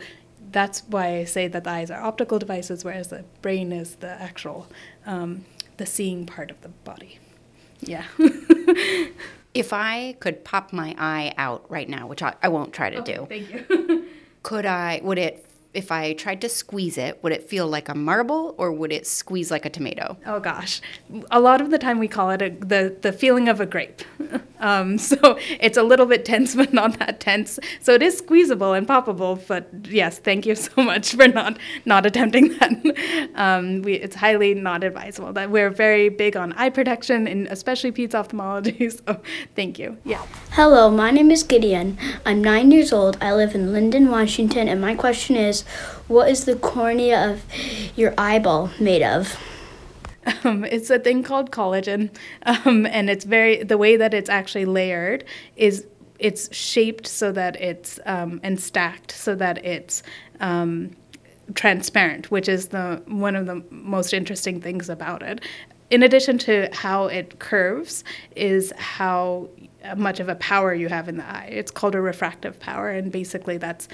that's 0.50 0.82
why 0.88 1.18
I 1.18 1.24
say 1.24 1.48
that 1.48 1.64
the 1.64 1.70
eyes 1.70 1.90
are 1.90 2.00
optical 2.00 2.38
devices, 2.38 2.84
whereas 2.84 3.08
the 3.08 3.24
brain 3.42 3.72
is 3.72 3.96
the 3.96 4.08
actual, 4.08 4.68
um, 5.06 5.44
the 5.76 5.86
seeing 5.86 6.26
part 6.26 6.50
of 6.50 6.60
the 6.62 6.68
body. 6.68 7.18
Yeah. 7.80 8.04
if 9.54 9.72
I 9.72 10.16
could 10.20 10.44
pop 10.44 10.72
my 10.72 10.94
eye 10.98 11.34
out 11.36 11.70
right 11.70 11.88
now, 11.88 12.06
which 12.06 12.22
I, 12.22 12.34
I 12.42 12.48
won't 12.48 12.72
try 12.72 12.90
to 12.90 12.98
okay, 12.98 13.14
do, 13.14 13.26
thank 13.28 13.50
you. 13.70 14.06
could 14.42 14.66
I? 14.66 15.00
Would 15.02 15.18
it 15.18 15.44
if 15.78 15.92
I 15.92 16.12
tried 16.12 16.40
to 16.40 16.48
squeeze 16.48 16.98
it, 16.98 17.22
would 17.22 17.32
it 17.32 17.48
feel 17.48 17.68
like 17.68 17.88
a 17.88 17.94
marble 17.94 18.56
or 18.58 18.72
would 18.72 18.92
it 18.92 19.06
squeeze 19.06 19.48
like 19.50 19.64
a 19.64 19.70
tomato? 19.70 20.16
Oh 20.26 20.40
gosh, 20.40 20.80
a 21.30 21.38
lot 21.38 21.60
of 21.60 21.70
the 21.70 21.78
time 21.78 22.00
we 22.00 22.08
call 22.08 22.30
it 22.30 22.42
a, 22.42 22.50
the 22.50 22.96
the 23.00 23.12
feeling 23.12 23.48
of 23.48 23.60
a 23.60 23.66
grape. 23.66 24.02
um, 24.60 24.98
so 25.10 25.38
it's 25.60 25.76
a 25.76 25.82
little 25.82 26.06
bit 26.06 26.24
tense, 26.24 26.54
but 26.60 26.72
not 26.72 26.98
that 26.98 27.20
tense. 27.20 27.58
So 27.80 27.94
it 27.94 28.02
is 28.02 28.18
squeezable 28.18 28.72
and 28.72 28.86
poppable. 28.86 29.44
But 29.46 29.68
yes, 29.88 30.18
thank 30.18 30.46
you 30.46 30.54
so 30.68 30.82
much 30.82 31.14
for 31.14 31.28
not 31.28 31.58
not 31.84 32.06
attempting 32.06 32.56
that. 32.58 33.32
um, 33.34 33.82
we, 33.82 33.94
it's 33.94 34.16
highly 34.16 34.54
not 34.54 34.84
advisable. 34.84 35.32
That 35.32 35.50
we're 35.50 35.70
very 35.70 36.08
big 36.08 36.36
on 36.36 36.52
eye 36.54 36.70
protection, 36.70 37.26
and 37.26 37.46
especially 37.48 37.92
peds 37.92 38.14
ophthalmology. 38.14 38.90
So 38.90 39.20
thank 39.54 39.78
you. 39.78 39.96
Yeah. 40.04 40.24
Hello, 40.52 40.90
my 40.90 41.10
name 41.10 41.30
is 41.30 41.42
Gideon. 41.42 41.98
I'm 42.24 42.42
nine 42.42 42.70
years 42.70 42.92
old. 42.92 43.16
I 43.20 43.34
live 43.34 43.54
in 43.54 43.68
Lynden, 43.68 44.10
Washington, 44.10 44.68
and 44.68 44.80
my 44.80 44.94
question 44.94 45.36
is 45.36 45.62
what 46.08 46.30
is 46.30 46.44
the 46.46 46.56
cornea 46.56 47.30
of 47.30 47.44
your 47.96 48.14
eyeball 48.16 48.70
made 48.80 49.02
of? 49.02 49.36
Um, 50.44 50.64
it's 50.64 50.90
a 50.90 50.98
thing 50.98 51.22
called 51.22 51.50
collagen, 51.50 52.10
um, 52.42 52.86
and 52.86 53.08
it's 53.10 53.24
very 53.24 53.62
the 53.62 53.78
way 53.78 53.96
that 53.96 54.12
it's 54.14 54.30
actually 54.30 54.64
layered 54.66 55.24
is 55.56 55.86
it's 56.18 56.54
shaped 56.54 57.06
so 57.06 57.32
that 57.32 57.56
it's 57.60 58.00
um, 58.06 58.40
and 58.42 58.60
stacked 58.60 59.12
so 59.12 59.34
that 59.36 59.64
it's 59.64 60.02
um, 60.40 60.90
transparent, 61.54 62.30
which 62.30 62.48
is 62.48 62.68
the 62.68 63.02
one 63.06 63.36
of 63.36 63.46
the 63.46 63.62
most 63.70 64.12
interesting 64.12 64.60
things 64.60 64.88
about 64.88 65.22
it. 65.22 65.40
in 65.90 66.02
addition 66.02 66.38
to 66.38 66.68
how 66.72 67.06
it 67.06 67.38
curves, 67.38 68.04
is 68.36 68.72
how 68.76 69.48
much 69.96 70.20
of 70.20 70.28
a 70.28 70.34
power 70.36 70.74
you 70.74 70.88
have 70.88 71.08
in 71.08 71.16
the 71.16 71.24
eye. 71.24 71.48
It's 71.50 71.70
called 71.70 71.94
a 71.94 72.00
refractive 72.00 72.58
power, 72.60 72.90
and 72.90 73.10
basically 73.10 73.56
that's 73.56 73.88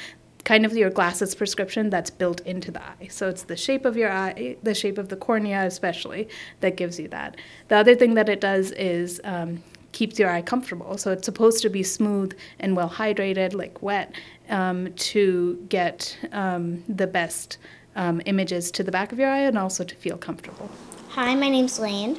kind 0.45 0.67
of 0.67 0.77
your 0.77 0.91
glasses 0.91 1.35
prescription 1.35 1.91
that's 1.91 2.11
built 2.11 2.41
into 2.43 2.71
the 2.71 2.83
eye. 2.83 3.09
So 3.11 3.29
it's 3.29 3.45
the 3.45 3.57
shape 3.57 3.85
of 3.85 3.97
your 3.97 4.13
eye, 4.13 4.57
the 4.63 4.75
shape 4.75 4.99
of 4.99 5.09
the 5.09 5.17
cornea 5.17 5.65
especially, 5.65 6.29
that 6.61 6.77
gives 6.77 6.99
you 6.99 7.09
that. 7.09 7.37
The 7.69 7.77
other 7.77 7.95
thing 7.95 8.15
that 8.15 8.29
it 8.29 8.41
does 8.41 8.71
is 8.73 9.21
um, 9.25 9.63
keeps 9.93 10.19
your 10.19 10.29
eye 10.29 10.43
comfortable. 10.43 10.99
So 10.99 11.13
it's 11.13 11.25
supposed 11.25 11.63
to 11.63 11.71
be 11.71 11.83
smooth 11.83 12.37
and 12.59 12.77
well 12.77 12.91
hydrated, 12.91 13.55
like 13.55 13.83
wet, 13.83 14.15
um, 14.51 14.93
to 14.95 15.65
get 15.69 16.17
um, 16.33 16.85
the 16.89 17.07
best 17.07 17.59
um, 17.97 18.21
images 18.27 18.71
to 18.73 18.83
the 18.83 18.93
back 18.93 19.13
of 19.13 19.19
your 19.19 19.31
eye 19.31 19.43
and 19.43 19.57
also 19.57 19.85
to 19.85 19.95
feel 19.95 20.19
comfortable. 20.19 20.71
Hi, 21.11 21.35
my 21.35 21.49
name's 21.49 21.79
Lane. 21.79 22.19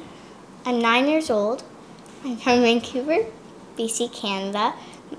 I'm 0.64 0.80
nine 0.80 1.06
years 1.06 1.30
old. 1.30 1.62
I'm 2.24 2.36
from 2.38 2.62
Vancouver, 2.62 3.24
BC, 3.78 4.12
Canada. 4.12 4.74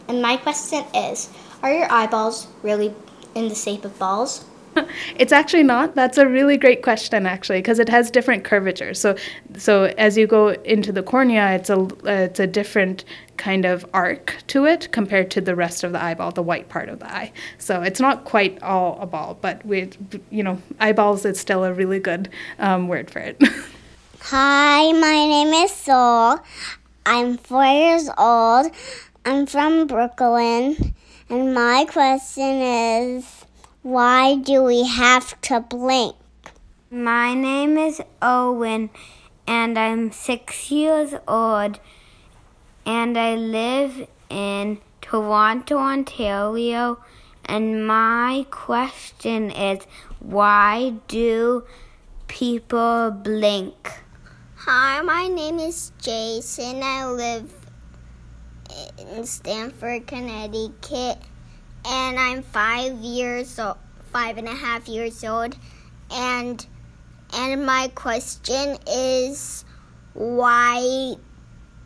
And 0.10 0.22
my 0.22 0.36
question 0.36 0.84
is 0.94 1.30
Are 1.64 1.74
your 1.74 1.92
eyeballs 1.92 2.48
really 2.64 2.94
in 3.36 3.50
the 3.50 3.56
shape 3.56 3.86
of 3.86 3.98
balls? 3.98 4.46
it's 5.18 5.32
actually 5.32 5.64
not. 5.64 5.96
That's 5.96 6.18
a 6.18 6.28
really 6.28 6.58
great 6.58 6.84
question, 6.84 7.26
actually, 7.26 7.60
because 7.60 7.80
it 7.80 7.90
has 7.90 8.12
different 8.12 8.44
curvatures. 8.44 9.00
So, 9.00 9.16
so 9.58 9.86
as 9.98 10.18
you 10.18 10.28
go 10.28 10.50
into 10.50 10.92
the 10.92 11.04
cornea, 11.04 11.56
it's 11.56 11.70
a 11.70 11.80
uh, 11.80 11.90
it's 12.04 12.40
a 12.40 12.48
different 12.48 13.04
kind 13.38 13.66
of 13.66 13.86
arc 13.94 14.36
to 14.48 14.66
it 14.66 14.92
compared 14.92 15.32
to 15.32 15.42
the 15.42 15.56
rest 15.56 15.84
of 15.84 15.92
the 15.92 16.04
eyeball, 16.04 16.32
the 16.32 16.44
white 16.44 16.70
part 16.70 16.90
of 16.90 17.00
the 17.00 17.12
eye. 17.12 17.32
So 17.58 17.82
it's 17.82 18.00
not 18.00 18.26
quite 18.26 18.62
all 18.62 18.98
a 19.00 19.06
ball, 19.06 19.38
but 19.42 19.66
we, 19.66 19.90
you 20.30 20.44
know, 20.44 20.62
eyeballs 20.80 21.26
is 21.26 21.40
still 21.40 21.64
a 21.64 21.74
really 21.74 22.00
good 22.00 22.30
um, 22.60 22.88
word 22.88 23.10
for 23.10 23.20
it. 23.20 23.42
Hi, 24.22 24.92
my 24.92 25.14
name 25.14 25.54
is 25.54 25.72
Sol. 25.72 26.40
I'm 27.06 27.38
four 27.38 27.66
years 27.66 28.10
old. 28.18 28.72
I'm 29.24 29.46
from 29.46 29.88
Brooklyn, 29.88 30.96
and 31.30 31.54
my 31.54 31.86
question 31.86 32.62
is 32.62 33.46
why 33.82 34.36
do 34.36 34.64
we 34.64 34.86
have 34.88 35.40
to 35.42 35.60
blink? 35.60 36.16
My 36.90 37.34
name 37.34 37.78
is 37.78 38.02
Owen, 38.22 38.90
and 39.46 39.78
I'm 39.78 40.12
six 40.12 40.72
years 40.72 41.14
old, 41.28 41.80
and 42.86 43.18
I 43.18 43.36
live 43.36 44.08
in 44.30 44.80
Toronto, 45.02 45.78
Ontario. 45.78 47.00
And 47.44 47.86
my 47.86 48.46
question 48.50 49.52
is 49.52 49.84
why 50.20 50.94
do 51.08 51.64
people 52.28 53.12
blink? 53.12 53.92
Hi, 54.56 55.02
my 55.02 55.28
name 55.28 55.60
is 55.60 55.92
Jason. 56.02 56.82
I 56.84 57.06
live 57.06 57.67
in 58.98 59.26
Stamford, 59.26 60.08
Connecticut 60.08 61.18
and 61.88 62.20
I'm 62.20 62.44
five 62.44 62.94
years 62.98 63.58
old, 63.60 63.78
five 64.12 64.38
and 64.38 64.48
a 64.48 64.56
half 64.56 64.88
years 64.88 65.24
old, 65.24 65.58
and 66.12 66.66
and 67.34 67.66
my 67.66 67.90
question 67.94 68.78
is, 68.88 69.64
why 70.14 71.16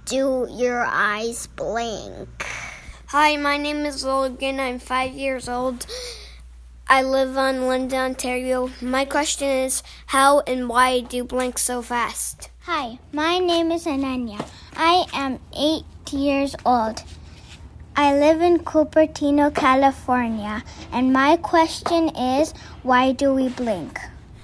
do 0.05 0.47
your 0.49 0.85
eyes 0.85 1.47
blink? 1.47 2.47
Hi, 3.07 3.35
my 3.37 3.57
name 3.57 3.85
is 3.85 4.03
Logan. 4.03 4.59
I'm 4.59 4.79
five 4.79 5.13
years 5.13 5.49
old. 5.49 5.85
I 6.87 7.03
live 7.03 7.37
on 7.37 7.67
London, 7.67 7.99
Ontario. 7.99 8.69
My 8.81 9.05
question 9.05 9.47
is, 9.47 9.83
how 10.07 10.41
and 10.41 10.67
why 10.67 11.01
do 11.01 11.17
you 11.17 11.23
blink 11.23 11.57
so 11.57 11.81
fast? 11.81 12.49
Hi, 12.61 12.99
my 13.11 13.39
name 13.39 13.71
is 13.71 13.85
Ananya. 13.85 14.45
I 14.75 15.05
am 15.13 15.39
eight 15.57 15.83
years 16.13 16.55
old. 16.65 17.03
I 17.95 18.13
live 18.17 18.41
in 18.41 18.59
Cupertino, 18.59 19.53
California, 19.53 20.63
and 20.91 21.11
my 21.11 21.37
question 21.37 22.09
is 22.15 22.53
why 22.83 23.11
do 23.11 23.33
we 23.33 23.49
blink? 23.49 23.99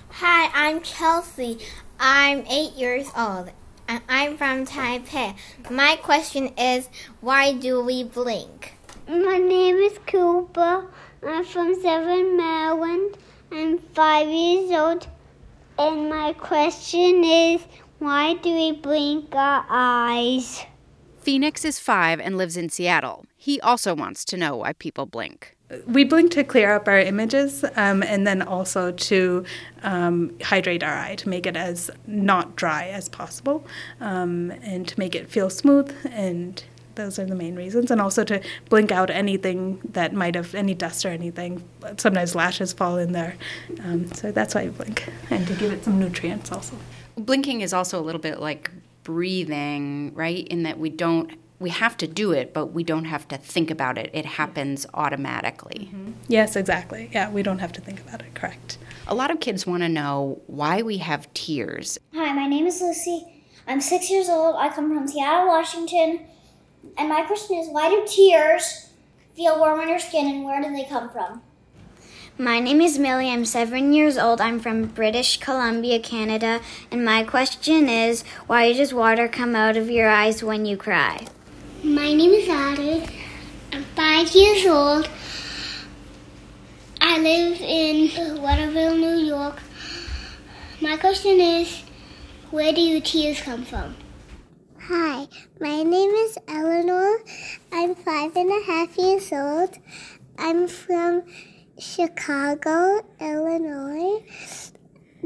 Hi, 0.10 0.50
I'm 0.54 0.82
Chelsea. 0.82 1.60
I'm 2.00 2.46
eight 2.50 2.74
years 2.74 3.08
old, 3.18 3.52
and 3.88 4.02
I'm 4.10 4.38
from 4.38 4.66
Taipei. 4.66 5.36
My 5.70 5.96
question 5.96 6.50
is 6.58 6.90
why 7.22 7.54
do 7.54 7.82
we 7.84 8.04
blink? 8.04 8.74
My 9.08 9.38
name 9.38 9.78
is 9.78 9.98
Cooper. 10.06 10.88
I'm 11.26 11.46
from 11.46 11.82
Severn, 11.82 12.38
Maryland. 12.38 13.18
I'm 13.52 13.80
five 13.96 14.28
years 14.28 14.72
old, 14.72 15.08
and 15.80 16.10
my 16.10 16.34
question 16.34 17.24
is 17.24 17.62
why 18.00 18.36
do 18.36 18.54
we 18.54 18.74
blink 18.74 19.34
our 19.34 19.66
eyes? 19.70 20.66
Phoenix 21.28 21.66
is 21.66 21.78
five 21.78 22.22
and 22.22 22.38
lives 22.38 22.56
in 22.56 22.70
Seattle. 22.70 23.26
He 23.36 23.60
also 23.60 23.94
wants 23.94 24.24
to 24.24 24.38
know 24.38 24.56
why 24.56 24.72
people 24.72 25.06
blink. 25.06 25.58
We 25.86 26.06
blink 26.06 26.32
to 26.32 26.44
clear 26.46 26.74
up 26.74 26.88
our 26.88 27.02
images 27.02 27.66
um, 27.76 28.02
and 28.02 28.26
then 28.26 28.42
also 28.42 28.94
to 28.94 29.44
um, 29.84 30.34
hydrate 30.42 30.84
our 30.84 30.98
eye, 30.98 31.16
to 31.16 31.28
make 31.28 31.46
it 31.46 31.58
as 31.58 31.92
not 32.08 32.56
dry 32.56 32.88
as 32.88 33.10
possible 33.10 33.68
um, 34.00 34.52
and 34.64 34.88
to 34.88 34.98
make 34.98 35.16
it 35.16 35.30
feel 35.30 35.50
smooth. 35.50 35.94
And 36.10 36.64
those 36.96 37.20
are 37.20 37.26
the 37.26 37.36
main 37.36 37.58
reasons. 37.58 37.92
And 37.92 38.00
also 38.00 38.24
to 38.24 38.42
blink 38.70 38.94
out 38.94 39.10
anything 39.10 39.82
that 39.84 40.14
might 40.14 40.36
have, 40.36 40.56
any 40.56 40.76
dust 40.76 41.06
or 41.06 41.10
anything. 41.10 41.62
Sometimes 41.98 42.36
lashes 42.36 42.72
fall 42.72 42.98
in 42.98 43.12
there. 43.12 43.36
Um, 43.84 44.10
so 44.14 44.32
that's 44.32 44.56
why 44.56 44.64
we 44.64 44.70
blink. 44.70 45.12
And 45.30 45.46
to 45.46 45.54
give 45.56 45.74
it 45.74 45.84
some 45.84 46.00
nutrients 46.00 46.54
also. 46.54 46.78
Blinking 47.18 47.60
is 47.60 47.74
also 47.74 48.00
a 48.00 48.04
little 48.04 48.22
bit 48.22 48.40
like 48.40 48.72
breathing, 49.08 50.14
right? 50.16 50.46
In 50.50 50.64
that 50.64 50.78
we 50.78 50.90
don't 50.90 51.32
we 51.60 51.70
have 51.70 51.96
to 51.98 52.06
do 52.06 52.34
it, 52.34 52.54
but 52.54 52.68
we 52.68 52.84
don't 52.84 53.06
have 53.06 53.26
to 53.30 53.38
think 53.38 53.72
about 53.72 53.98
it. 53.98 54.12
It 54.14 54.26
happens 54.26 54.86
automatically. 54.94 55.90
Mm-hmm. 55.92 56.12
Yes, 56.28 56.56
exactly. 56.58 57.10
Yeah, 57.14 57.32
we 57.32 57.42
don't 57.42 57.60
have 57.60 57.72
to 57.74 57.82
think 57.82 58.02
about 58.02 58.22
it. 58.22 58.36
Correct. 58.36 58.78
A 59.08 59.16
lot 59.16 59.32
of 59.32 59.40
kids 59.40 59.66
want 59.66 59.82
to 59.82 59.90
know 59.90 60.42
why 60.46 60.82
we 60.82 60.98
have 60.98 61.34
tears. 61.34 61.98
Hi, 62.14 62.34
my 62.34 62.48
name 62.48 62.68
is 62.68 62.82
Lucy. 62.82 63.46
I'm 63.66 63.80
six 63.80 64.12
years 64.12 64.28
old. 64.28 64.58
I 64.58 64.70
come 64.70 64.94
from 64.94 65.08
Seattle, 65.08 65.48
Washington. 65.48 66.28
And 66.98 67.08
my 67.08 67.24
question 67.24 67.58
is 67.58 67.70
why 67.70 67.90
do 67.90 68.06
tears 68.06 68.90
feel 69.36 69.58
warm 69.58 69.80
on 69.80 69.88
your 69.88 70.00
skin 70.00 70.28
and 70.28 70.44
where 70.44 70.62
do 70.62 70.70
they 70.70 70.84
come 70.84 71.10
from? 71.10 71.42
My 72.40 72.60
name 72.60 72.82
is 72.82 73.00
Millie. 73.00 73.32
I'm 73.32 73.46
seven 73.46 73.94
years 73.94 74.16
old. 74.16 74.40
I'm 74.42 74.60
from 74.60 74.86
British 74.86 75.40
Columbia, 75.40 76.00
Canada. 76.00 76.62
And 76.92 77.04
my 77.04 77.24
question 77.24 77.90
is 77.90 78.22
why 78.46 78.74
does 78.74 78.94
water 78.94 79.28
come 79.28 79.56
out 79.56 79.76
of 79.76 79.90
your 79.90 80.08
eyes 80.08 80.44
when 80.44 80.64
you 80.68 80.78
cry? 80.78 81.26
My 81.84 82.14
name 82.14 82.30
is 82.30 82.48
Addie. 82.48 83.10
I'm 83.74 83.84
five 83.96 84.30
years 84.36 84.68
old. 84.68 85.10
I 87.02 87.18
live 87.18 87.60
in 87.60 88.40
Waterville, 88.40 88.98
New 88.98 89.18
York. 89.18 89.56
My 90.80 90.96
question 90.96 91.40
is 91.40 91.82
where 92.52 92.72
do 92.72 92.82
your 92.82 93.02
tears 93.02 93.42
come 93.42 93.66
from? 93.66 93.96
Hi, 94.82 95.28
my 95.60 95.82
name 95.82 96.12
is 96.12 96.38
Eleanor. 96.48 97.18
I'm 97.74 97.96
five 97.96 98.36
and 98.36 98.52
a 98.52 98.64
half 98.68 98.96
years 98.96 99.34
old. 99.34 99.80
I'm 100.38 100.68
from 100.68 101.24
Chicago, 101.80 103.06
Illinois. 103.22 104.24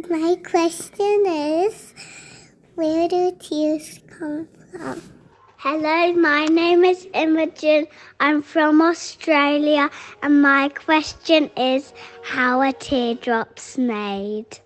My 0.10 0.36
question 0.44 1.24
is 1.26 1.94
where 2.76 3.08
do 3.08 3.32
tears 3.40 4.02
come 4.10 4.50
from? 4.70 5.02
Hello, 5.56 6.12
my 6.12 6.48
name 6.48 6.84
is 6.84 7.08
Imogen. 7.14 7.88
I'm 8.20 8.42
from 8.42 8.82
Australia, 8.82 9.90
and 10.22 10.42
my 10.42 10.68
question 10.68 11.50
is 11.56 11.94
how 12.22 12.60
are 12.60 12.74
teardrops 12.74 13.78
made? 13.78 14.60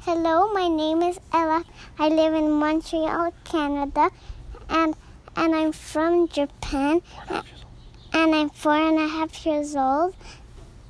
Hello, 0.00 0.52
my 0.52 0.68
name 0.68 1.00
is 1.00 1.18
Ella. 1.32 1.64
I 1.98 2.08
live 2.10 2.34
in 2.34 2.50
Montreal, 2.50 3.32
Canada, 3.44 4.10
and 4.68 4.94
and 5.34 5.54
I'm 5.54 5.72
from 5.72 6.28
Japan, 6.28 7.00
and 8.12 8.34
I'm 8.34 8.50
four 8.50 8.76
and 8.76 8.98
a 8.98 9.08
half 9.08 9.46
years 9.46 9.74
old 9.74 10.14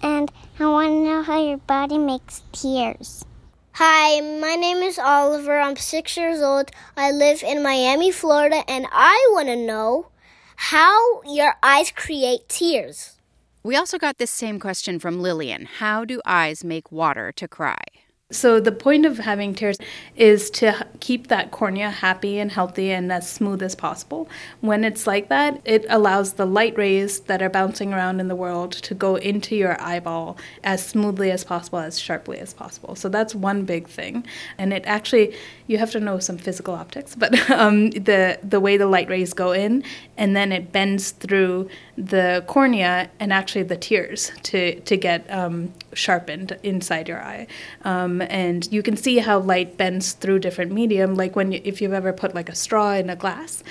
and 0.03 0.31
I 0.59 0.67
want 0.67 0.89
to 0.89 1.05
know 1.05 1.23
how 1.23 1.41
your 1.43 1.59
body 1.59 1.99
makes 1.99 2.43
tears. 2.53 3.25
Hi, 3.73 4.21
my 4.21 4.57
name 4.57 4.79
is 4.79 4.99
Oliver. 4.99 5.59
I'm 5.61 5.77
six 5.77 6.17
years 6.17 6.41
old. 6.43 6.71
I 6.97 7.11
live 7.11 7.43
in 7.43 7.63
Miami, 7.63 8.11
Florida, 8.11 8.63
and 8.69 8.87
I 8.93 9.29
want 9.33 9.49
to 9.49 9.57
know 9.57 10.09
how 10.57 11.23
your 11.23 11.55
eyes 11.63 11.91
create 11.91 12.49
tears. 12.49 13.17
We 13.63 13.77
also 13.77 13.99
got 13.99 14.19
this 14.19 14.31
same 14.31 14.59
question 14.59 14.99
from 14.99 15.21
Lillian 15.21 15.67
How 15.67 16.05
do 16.05 16.21
eyes 16.25 16.65
make 16.65 16.91
water 16.91 17.33
to 17.33 17.49
cry? 17.49 17.83
So, 18.33 18.61
the 18.61 18.71
point 18.71 19.07
of 19.07 19.19
having 19.19 19.57
tears 19.57 19.77
is 20.15 20.51
to 20.51 20.87
keep 21.01 21.27
that 21.29 21.51
cornea 21.51 21.91
happy 21.91 22.39
and 22.39 22.53
healthy 22.53 22.93
and 22.93 23.11
as 23.11 23.29
smooth 23.29 23.61
as 23.61 23.75
possible. 23.75 24.29
When 24.61 24.85
it's 24.85 25.05
like 25.05 25.29
that, 25.31 25.61
it 25.65 25.85
allows 25.89 26.35
the 26.35 26.47
light 26.47 26.79
rays 26.79 27.21
that 27.21 27.43
are 27.43 27.51
bouncing 27.51 27.93
around 27.93 28.21
in 28.21 28.29
the 28.29 28.37
world 28.37 28.71
to 28.73 28.95
go 28.95 29.17
into 29.17 29.57
your 29.57 29.81
eyeball 29.81 30.39
as 30.63 30.87
smoothly 30.87 31.33
as 31.33 31.43
possible, 31.43 31.81
as 31.81 31.99
sharply 31.99 32.39
as 32.39 32.55
possible. 32.55 32.95
So, 32.95 33.09
that's 33.09 33.35
one 33.35 33.65
big 33.65 33.89
thing. 33.89 34.25
And 34.59 34.73
it 34.73 34.85
actually, 34.87 35.35
you 35.71 35.79
have 35.79 35.93
to 35.93 36.01
know 36.01 36.19
some 36.19 36.37
physical 36.37 36.75
optics, 36.75 37.15
but 37.15 37.49
um, 37.51 37.91
the, 37.91 38.41
the 38.43 38.59
way 38.59 38.77
the 38.77 38.87
light 38.87 39.09
rays 39.09 39.33
go 39.33 39.53
in 39.53 39.85
and 40.17 40.35
then 40.35 40.51
it 40.51 40.73
bends 40.73 41.13
through 41.13 41.71
the 41.97 42.43
cornea 42.49 43.09
and 43.21 43.33
actually 43.33 43.63
the 43.63 43.77
tears 43.77 44.33
to, 44.43 44.81
to 44.81 44.97
get 44.97 45.31
um, 45.31 45.73
sharpened 45.93 46.59
inside 46.65 47.09
your 47.09 47.23
eye. 47.23 47.47
Um, 47.85 48.21
and 48.23 48.71
you 48.73 48.83
can 48.83 48.97
see 48.97 49.19
how 49.19 49.39
light 49.39 49.77
bends 49.77 50.13
through 50.13 50.41
different 50.41 50.73
medium, 50.73 51.15
like 51.15 51.37
when 51.37 51.53
you, 51.53 51.61
if 51.63 51.81
you've 51.81 51.93
ever 51.93 52.13
put 52.13 52.35
like 52.35 52.49
a 52.49 52.55
straw 52.57 52.95
in 52.95 53.09
a 53.09 53.15
glass, 53.15 53.63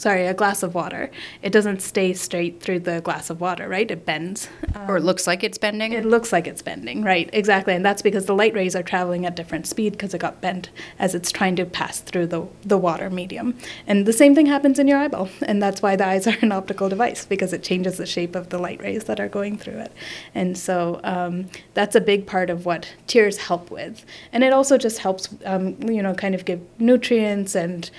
sorry, 0.00 0.26
a 0.26 0.32
glass 0.32 0.62
of 0.62 0.74
water, 0.74 1.10
it 1.42 1.52
doesn't 1.52 1.82
stay 1.82 2.14
straight 2.14 2.58
through 2.58 2.80
the 2.80 3.02
glass 3.02 3.28
of 3.28 3.38
water, 3.38 3.68
right? 3.68 3.90
It 3.90 4.06
bends. 4.06 4.48
Um, 4.74 4.90
or 4.90 4.96
it 4.96 5.02
looks 5.02 5.26
like 5.26 5.44
it's 5.44 5.58
bending? 5.58 5.92
It 5.92 6.06
looks 6.06 6.32
like 6.32 6.46
it's 6.46 6.62
bending, 6.62 7.02
right, 7.02 7.28
exactly. 7.34 7.74
And 7.74 7.84
that's 7.84 8.00
because 8.00 8.24
the 8.24 8.34
light 8.34 8.54
rays 8.54 8.74
are 8.74 8.82
traveling 8.82 9.26
at 9.26 9.36
different 9.36 9.66
speed 9.66 9.92
because 9.92 10.14
it 10.14 10.18
got 10.18 10.40
bent 10.40 10.70
as 10.98 11.14
it's 11.14 11.30
trying 11.30 11.54
to 11.56 11.66
pass 11.66 12.00
through 12.00 12.28
the, 12.28 12.46
the 12.62 12.78
water 12.78 13.10
medium. 13.10 13.58
And 13.86 14.06
the 14.06 14.14
same 14.14 14.34
thing 14.34 14.46
happens 14.46 14.78
in 14.78 14.88
your 14.88 14.96
eyeball. 14.96 15.28
And 15.42 15.62
that's 15.62 15.82
why 15.82 15.96
the 15.96 16.06
eyes 16.06 16.26
are 16.26 16.36
an 16.40 16.50
optical 16.50 16.88
device 16.88 17.26
because 17.26 17.52
it 17.52 17.62
changes 17.62 17.98
the 17.98 18.06
shape 18.06 18.34
of 18.34 18.48
the 18.48 18.58
light 18.58 18.80
rays 18.80 19.04
that 19.04 19.20
are 19.20 19.28
going 19.28 19.58
through 19.58 19.80
it. 19.80 19.92
And 20.34 20.56
so 20.56 21.02
um, 21.04 21.50
that's 21.74 21.94
a 21.94 22.00
big 22.00 22.26
part 22.26 22.48
of 22.48 22.64
what 22.64 22.90
tears 23.06 23.36
help 23.36 23.70
with. 23.70 24.06
And 24.32 24.44
it 24.44 24.54
also 24.54 24.78
just 24.78 25.00
helps, 25.00 25.28
um, 25.44 25.76
you 25.82 26.02
know, 26.02 26.14
kind 26.14 26.34
of 26.34 26.46
give 26.46 26.62
nutrients 26.78 27.54
and 27.54 27.90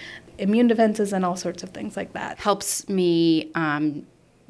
immune 0.42 0.68
defenses 0.68 1.14
and 1.14 1.24
all 1.24 1.36
sorts 1.36 1.64
of 1.64 1.70
things 1.70 1.96
like 1.96 2.14
that. 2.14 2.40
Helps 2.40 2.90
me 2.90 3.52
um, 3.56 4.06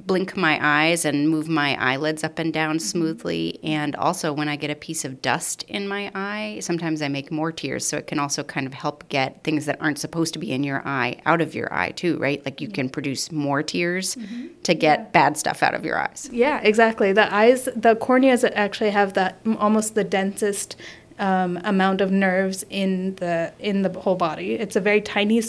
blink 0.05 0.35
my 0.35 0.57
eyes 0.61 1.05
and 1.05 1.29
move 1.29 1.47
my 1.47 1.75
eyelids 1.79 2.23
up 2.23 2.39
and 2.39 2.53
down 2.53 2.79
smoothly. 2.79 3.59
And 3.63 3.95
also, 3.95 4.33
when 4.33 4.47
I 4.47 4.55
get 4.55 4.69
a 4.69 4.75
piece 4.75 5.05
of 5.05 5.21
dust 5.21 5.63
in 5.63 5.87
my 5.87 6.11
eye, 6.15 6.59
sometimes 6.61 7.01
I 7.01 7.07
make 7.07 7.31
more 7.31 7.51
tears. 7.51 7.87
So 7.87 7.97
it 7.97 8.07
can 8.07 8.19
also 8.19 8.43
kind 8.43 8.65
of 8.65 8.73
help 8.73 9.07
get 9.09 9.43
things 9.43 9.65
that 9.65 9.81
aren't 9.81 9.99
supposed 9.99 10.33
to 10.33 10.39
be 10.39 10.51
in 10.51 10.63
your 10.63 10.81
eye 10.87 11.17
out 11.25 11.41
of 11.41 11.53
your 11.53 11.71
eye, 11.73 11.91
too, 11.91 12.17
right? 12.17 12.43
Like 12.45 12.61
you 12.61 12.67
can 12.67 12.89
produce 12.89 13.31
more 13.31 13.61
tears 13.61 14.15
mm-hmm. 14.15 14.47
to 14.63 14.73
get 14.73 14.99
yeah. 14.99 15.05
bad 15.11 15.37
stuff 15.37 15.61
out 15.61 15.73
of 15.73 15.85
your 15.85 15.99
eyes. 15.99 16.29
Yeah, 16.31 16.59
exactly. 16.61 17.13
The 17.13 17.33
eyes, 17.33 17.65
the 17.75 17.95
corneas 17.95 18.49
actually 18.55 18.91
have 18.91 19.13
that 19.13 19.39
almost 19.59 19.95
the 19.95 20.03
densest 20.03 20.75
um, 21.19 21.59
amount 21.63 22.01
of 22.01 22.11
nerves 22.11 22.65
in 22.69 23.15
the 23.15 23.53
in 23.59 23.83
the 23.83 23.89
whole 23.99 24.15
body. 24.15 24.53
It's 24.55 24.75
a 24.75 24.79
very 24.79 25.01
tiny 25.01 25.41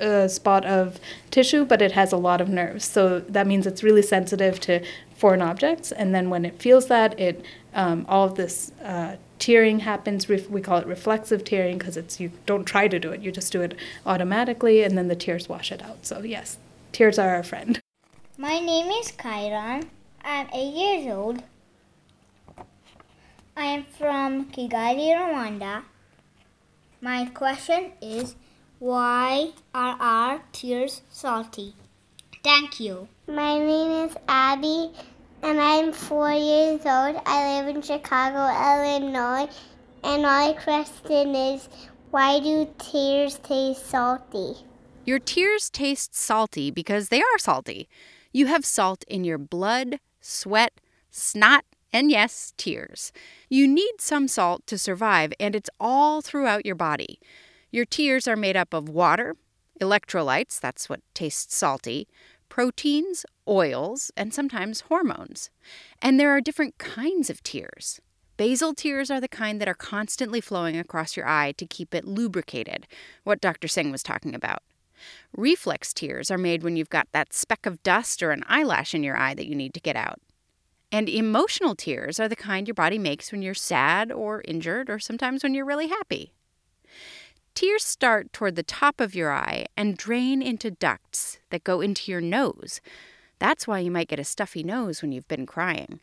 uh, 0.00 0.28
spot 0.28 0.64
of 0.64 1.00
tissue, 1.30 1.64
but 1.64 1.82
it 1.82 1.92
has 1.92 2.12
a 2.12 2.16
lot 2.16 2.40
of 2.40 2.48
nerves. 2.48 2.84
So 2.84 3.20
that 3.20 3.46
means 3.46 3.66
it's 3.66 3.82
really 3.82 4.02
sensitive 4.02 4.60
to 4.60 4.84
foreign 5.16 5.42
objects. 5.42 5.92
And 5.92 6.14
then 6.14 6.30
when 6.30 6.44
it 6.44 6.60
feels 6.60 6.86
that, 6.86 7.18
it 7.18 7.44
um, 7.74 8.06
all 8.08 8.26
of 8.26 8.36
this 8.36 8.72
uh, 8.82 9.16
tearing 9.38 9.80
happens. 9.80 10.28
We 10.28 10.60
call 10.60 10.78
it 10.78 10.86
reflexive 10.86 11.44
tearing 11.44 11.78
because 11.78 11.96
it's 11.96 12.18
you 12.18 12.32
don't 12.46 12.64
try 12.64 12.88
to 12.88 12.98
do 12.98 13.12
it; 13.12 13.20
you 13.20 13.30
just 13.30 13.52
do 13.52 13.60
it 13.60 13.74
automatically, 14.06 14.82
and 14.82 14.96
then 14.96 15.08
the 15.08 15.16
tears 15.16 15.48
wash 15.48 15.70
it 15.70 15.82
out. 15.82 16.06
So 16.06 16.22
yes, 16.22 16.58
tears 16.92 17.18
are 17.18 17.34
our 17.34 17.42
friend. 17.42 17.80
My 18.38 18.58
name 18.58 18.90
is 18.90 19.12
Kyron. 19.12 19.88
I'm 20.24 20.48
eight 20.52 20.74
years 20.74 21.14
old. 21.14 21.42
I 23.56 23.64
am 23.64 23.84
from 23.84 24.46
Kigali, 24.46 25.14
Rwanda. 25.16 25.82
My 27.00 27.26
question 27.26 27.92
is 28.02 28.34
why 28.78 29.52
are 29.74 29.96
our 29.98 30.42
tears 30.52 31.00
salty? 31.10 31.74
Thank 32.44 32.78
you. 32.78 33.08
My 33.26 33.58
name 33.58 34.06
is 34.06 34.16
Abby 34.28 34.92
and 35.42 35.60
I'm 35.60 35.92
four 35.92 36.32
years 36.32 36.80
old. 36.84 37.20
I 37.24 37.62
live 37.62 37.74
in 37.74 37.80
Chicago, 37.80 38.46
Illinois. 38.46 39.48
And 40.04 40.22
my 40.22 40.54
question 40.62 41.34
is 41.34 41.68
why 42.10 42.38
do 42.40 42.68
tears 42.78 43.38
taste 43.38 43.86
salty? 43.86 44.56
Your 45.04 45.20
tears 45.20 45.70
taste 45.70 46.14
salty 46.14 46.70
because 46.70 47.08
they 47.08 47.20
are 47.20 47.38
salty. 47.38 47.88
You 48.32 48.46
have 48.46 48.66
salt 48.66 49.04
in 49.08 49.24
your 49.24 49.38
blood, 49.38 50.00
sweat, 50.20 50.72
snot, 51.10 51.64
and 51.92 52.10
yes, 52.10 52.52
tears. 52.58 53.10
You 53.48 53.66
need 53.66 53.94
some 54.00 54.28
salt 54.28 54.66
to 54.66 54.76
survive, 54.76 55.32
and 55.40 55.56
it's 55.56 55.70
all 55.80 56.20
throughout 56.20 56.66
your 56.66 56.74
body. 56.74 57.18
Your 57.76 57.84
tears 57.84 58.26
are 58.26 58.36
made 58.36 58.56
up 58.56 58.72
of 58.72 58.88
water, 58.88 59.36
electrolytes, 59.82 60.58
that's 60.58 60.88
what 60.88 61.02
tastes 61.12 61.54
salty, 61.54 62.08
proteins, 62.48 63.26
oils, 63.46 64.10
and 64.16 64.32
sometimes 64.32 64.80
hormones. 64.88 65.50
And 66.00 66.18
there 66.18 66.30
are 66.30 66.40
different 66.40 66.78
kinds 66.78 67.28
of 67.28 67.42
tears. 67.42 68.00
Basal 68.38 68.72
tears 68.72 69.10
are 69.10 69.20
the 69.20 69.28
kind 69.28 69.60
that 69.60 69.68
are 69.68 69.74
constantly 69.74 70.40
flowing 70.40 70.78
across 70.78 71.18
your 71.18 71.28
eye 71.28 71.52
to 71.58 71.66
keep 71.66 71.94
it 71.94 72.06
lubricated, 72.06 72.86
what 73.24 73.42
Dr. 73.42 73.68
Singh 73.68 73.90
was 73.90 74.02
talking 74.02 74.34
about. 74.34 74.62
Reflex 75.36 75.92
tears 75.92 76.30
are 76.30 76.38
made 76.38 76.62
when 76.62 76.76
you've 76.76 76.88
got 76.88 77.08
that 77.12 77.34
speck 77.34 77.66
of 77.66 77.82
dust 77.82 78.22
or 78.22 78.30
an 78.30 78.42
eyelash 78.46 78.94
in 78.94 79.04
your 79.04 79.18
eye 79.18 79.34
that 79.34 79.48
you 79.48 79.54
need 79.54 79.74
to 79.74 79.80
get 79.80 79.96
out. 79.96 80.18
And 80.90 81.10
emotional 81.10 81.74
tears 81.74 82.18
are 82.18 82.28
the 82.28 82.36
kind 82.36 82.66
your 82.66 82.74
body 82.74 82.98
makes 82.98 83.30
when 83.30 83.42
you're 83.42 83.52
sad 83.52 84.10
or 84.10 84.40
injured, 84.48 84.88
or 84.88 84.98
sometimes 84.98 85.42
when 85.42 85.52
you're 85.52 85.66
really 85.66 85.88
happy. 85.88 86.32
Tears 87.56 87.84
start 87.84 88.34
toward 88.34 88.54
the 88.54 88.62
top 88.62 89.00
of 89.00 89.14
your 89.14 89.32
eye 89.32 89.64
and 89.78 89.96
drain 89.96 90.42
into 90.42 90.70
ducts 90.70 91.38
that 91.48 91.64
go 91.64 91.80
into 91.80 92.12
your 92.12 92.20
nose. 92.20 92.82
That's 93.38 93.66
why 93.66 93.78
you 93.78 93.90
might 93.90 94.08
get 94.08 94.20
a 94.20 94.24
stuffy 94.24 94.62
nose 94.62 95.00
when 95.00 95.10
you've 95.10 95.26
been 95.26 95.46
crying. 95.46 96.00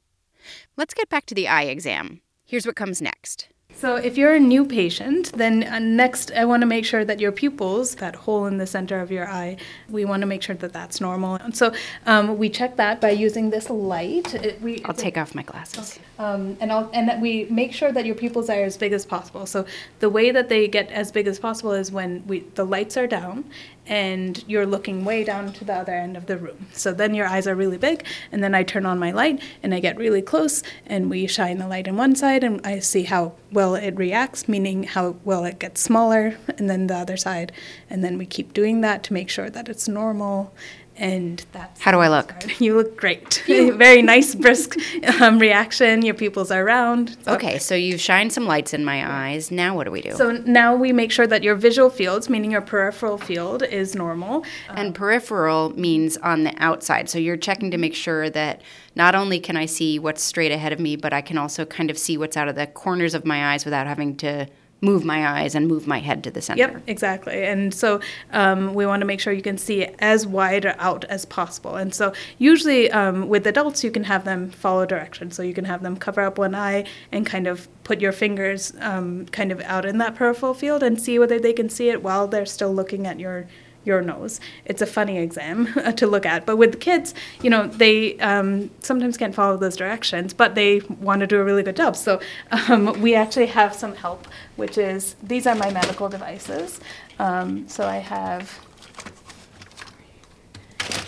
Let's 0.78 0.96
get 0.96 1.10
back 1.10 1.28
to 1.28 1.36
the 1.36 1.48
eye 1.48 1.66
exam. 1.66 2.22
Here's 2.44 2.66
what 2.66 2.76
comes 2.76 3.04
next. 3.04 3.50
So, 3.76 3.96
if 3.96 4.18
you're 4.18 4.34
a 4.34 4.40
new 4.40 4.66
patient, 4.66 5.32
then 5.34 5.64
uh, 5.64 5.80
next 5.80 6.32
I 6.32 6.46
want 6.46 6.62
to 6.62 6.66
make 6.66 6.86
sure 6.86 7.04
that 7.04 7.20
your 7.20 7.32
pupils, 7.32 7.96
that 7.96 8.16
hole 8.16 8.46
in 8.46 8.58
the 8.58 8.68
center 8.68 9.00
of 9.02 9.12
your 9.12 9.28
eye, 9.28 9.58
we 9.90 10.06
want 10.06 10.22
to 10.22 10.28
make 10.28 10.42
sure 10.42 10.56
that 10.56 10.74
that's 10.74 11.02
normal. 11.02 11.36
And 11.36 11.56
so, 11.56 11.74
um, 12.06 12.38
we 12.38 12.50
check 12.50 12.78
that 12.78 13.02
by 13.02 13.10
using 13.10 13.50
this 13.50 13.70
light. 13.70 14.34
It, 14.36 14.62
we, 14.62 14.82
I'll 14.86 14.94
take 14.94 15.18
off 15.18 15.36
my 15.36 15.44
glasses. 15.44 15.98
Okay. 15.98 16.06
Um, 16.20 16.58
and 16.62 16.72
I'll, 16.72 16.90
and 16.94 17.22
we 17.22 17.46
make 17.46 17.74
sure 17.74 17.92
that 17.92 18.06
your 18.06 18.16
pupils 18.16 18.50
are 18.50 18.64
as 18.64 18.78
big 18.78 18.94
as 18.94 19.06
possible. 19.06 19.46
So, 19.46 19.66
the 20.00 20.10
way 20.10 20.32
that 20.32 20.50
they 20.50 20.68
get 20.68 20.90
as 20.92 21.12
big 21.12 21.28
as 21.28 21.40
possible 21.40 21.74
is 21.74 21.92
when 21.92 22.24
we 22.28 22.42
the 22.56 22.66
lights 22.66 22.96
are 22.98 23.08
down 23.08 23.46
and 23.86 24.43
you're 24.48 24.65
looking 24.65 25.04
way 25.04 25.24
down 25.24 25.52
to 25.54 25.65
the 25.65 25.74
other 25.74 25.93
end 25.93 26.15
of 26.15 26.26
the 26.26 26.38
room. 26.38 26.67
So 26.74 26.93
then 26.93 27.13
your 27.13 27.28
eyes 27.28 27.48
are 27.48 27.56
really 27.56 27.78
big, 27.78 28.06
and 28.32 28.43
then 28.43 28.56
I 28.56 28.63
turn 28.63 28.86
on 28.86 29.00
my 29.00 29.12
light 29.12 29.41
and 29.62 29.74
I 29.74 29.80
get 29.80 29.98
really 29.98 30.22
close, 30.22 30.63
and 30.86 31.10
we 31.10 31.28
shine 31.28 31.58
the 31.58 31.67
light 31.67 31.88
in 31.88 31.98
one 31.98 32.15
side, 32.15 32.43
and 32.43 32.65
I 32.65 32.80
see 32.80 33.04
how 33.04 33.34
well 33.52 33.76
it 33.76 33.96
reacts, 33.96 34.48
meaning 34.48 34.84
how 34.84 35.17
well 35.24 35.43
it 35.46 35.60
gets 35.60 35.82
smaller, 35.82 36.38
and 36.58 36.69
then 36.69 36.88
the 36.88 36.96
other 36.96 37.17
side, 37.17 37.52
and 37.89 38.04
then 38.04 38.17
we 38.17 38.26
keep 38.26 38.54
doing 38.54 38.82
that 38.82 39.04
to 39.04 39.13
make 39.13 39.30
sure 39.30 39.50
that 39.50 39.69
it's 39.69 39.88
normal 39.88 40.54
and 40.95 41.43
that's 41.51 41.82
how 41.82 41.91
do 41.91 41.99
I 41.99 42.08
look? 42.08 42.60
You 42.60 42.75
look 42.75 42.97
great. 42.97 43.43
Very 43.47 44.01
nice, 44.01 44.36
brisk 44.36 44.77
um, 45.21 45.39
reaction. 45.39 46.03
Your 46.03 46.13
pupils 46.13 46.51
are 46.51 46.63
round. 46.63 47.17
So. 47.23 47.34
Okay, 47.34 47.58
so 47.58 47.75
you've 47.75 48.01
shined 48.01 48.32
some 48.32 48.45
lights 48.45 48.73
in 48.73 48.86
my 48.86 49.27
eyes. 49.27 49.51
Now 49.51 49.75
what 49.75 49.86
do 49.86 49.91
we 49.91 50.01
do? 50.01 50.13
So 50.13 50.32
now 50.32 50.75
we 50.75 50.93
make 50.93 51.12
sure 51.12 51.27
that 51.27 51.43
your 51.43 51.56
visual 51.56 51.89
fields, 51.89 52.29
meaning 52.29 52.51
your 52.51 52.62
peripheral 52.62 53.17
field, 53.17 53.63
is 53.63 53.95
normal. 53.95 54.45
And 54.69 54.88
um, 54.88 54.93
peripheral 54.93 55.69
means 55.77 56.17
on 56.17 56.43
the 56.43 56.53
outside. 56.58 57.10
So 57.10 57.17
you're 57.17 57.38
checking 57.38 57.71
to 57.71 57.77
make 57.77 57.95
sure 57.95 58.29
that 58.29 58.62
not 58.95 59.15
only 59.15 59.39
can 59.39 59.58
I 59.58 59.65
see 59.65 59.97
what's 59.97 60.23
straight 60.23 60.51
ahead 60.51 60.73
of 60.73 60.79
me, 60.79 60.95
but 60.95 61.13
I 61.13 61.21
can 61.21 61.38
also 61.38 61.65
kind 61.65 61.89
of 61.89 61.97
see 61.97 62.17
what's 62.17 62.38
out 62.38 62.47
of 62.47 62.56
the 62.56 62.67
corners 62.67 63.13
of 63.13 63.25
my 63.25 63.53
eyes 63.53 63.65
without 63.65 63.88
having 63.88 64.15
to 64.17 64.47
move 64.84 65.06
my 65.06 65.26
eyes 65.26 65.56
and 65.56 65.67
move 65.67 65.88
my 65.88 66.00
head 66.00 66.24
to 66.26 66.30
the 66.30 66.41
center. 66.41 66.60
Yep, 66.60 66.84
exactly. 66.88 67.43
And 67.43 67.74
so 67.74 68.02
um, 68.32 68.74
we 68.74 68.86
want 68.86 69.00
to 69.00 69.06
make 69.06 69.22
sure 69.22 69.32
you 69.32 69.41
can 69.41 69.58
see 69.58 69.86
as 70.00 70.28
wide 70.28 70.65
out 70.78 71.06
as 71.06 71.26
possible. 71.26 71.76
And 71.78 71.96
so 71.96 72.13
usually 72.38 72.91
um, 72.91 73.30
with 73.30 73.48
adults, 73.48 73.84
you 73.84 73.91
can 73.91 74.04
have 74.04 74.26
them 74.26 74.50
follow 74.50 74.86
directions. 74.86 75.36
So 75.36 75.41
you 75.41 75.54
can 75.54 75.65
have 75.65 75.82
them 75.82 75.96
cover 75.96 76.22
up 76.22 76.38
one 76.38 76.54
eye 76.54 76.86
and 77.12 77.26
kind 77.26 77.48
of 77.48 77.69
put 77.86 78.02
your 78.02 78.12
fingers 78.12 78.74
um, 78.82 79.26
kind 79.28 79.52
of 79.52 79.62
out 79.62 79.86
in 79.86 79.98
that 80.00 80.15
peripheral 80.15 80.54
field 80.54 80.84
and 80.84 81.02
see 81.02 81.17
whether 81.17 81.39
they 81.39 81.54
can 81.54 81.69
see 81.69 81.89
it 81.89 82.04
while 82.04 82.28
they're 82.28 82.46
still 82.46 82.74
looking 82.74 83.08
at 83.08 83.19
your 83.19 83.48
your 83.86 84.02
nose. 84.02 84.39
It's 84.65 84.82
a 84.82 84.86
funny 84.86 85.17
exam 85.17 85.74
to 85.98 86.08
look 86.08 86.26
at. 86.26 86.46
But 86.46 86.58
with 86.58 86.74
the 86.74 86.78
kids, 86.78 87.13
you 87.41 87.50
know, 87.50 87.67
they 87.67 88.17
um, 88.19 88.69
sometimes 88.80 89.17
can't 89.17 89.36
follow 89.36 89.58
those 89.58 89.76
directions, 89.76 90.34
but 90.34 90.56
they 90.56 90.80
want 91.00 91.22
to 91.22 91.28
do 91.28 91.39
a 91.39 91.43
really 91.43 91.63
good 91.63 91.76
job. 91.76 91.96
So 91.96 92.19
um, 92.52 93.00
we 93.02 93.15
actually 93.15 93.48
have 93.48 93.74
some 93.74 93.96
help, 93.96 94.28
which 94.56 94.78
is 94.78 95.15
these 95.22 95.48
are 95.48 95.56
my 95.56 95.72
medical 95.72 96.10
devices. 96.10 96.80
Um, 97.19 97.67
so 97.67 97.86
I 97.86 97.98
have 97.98 98.60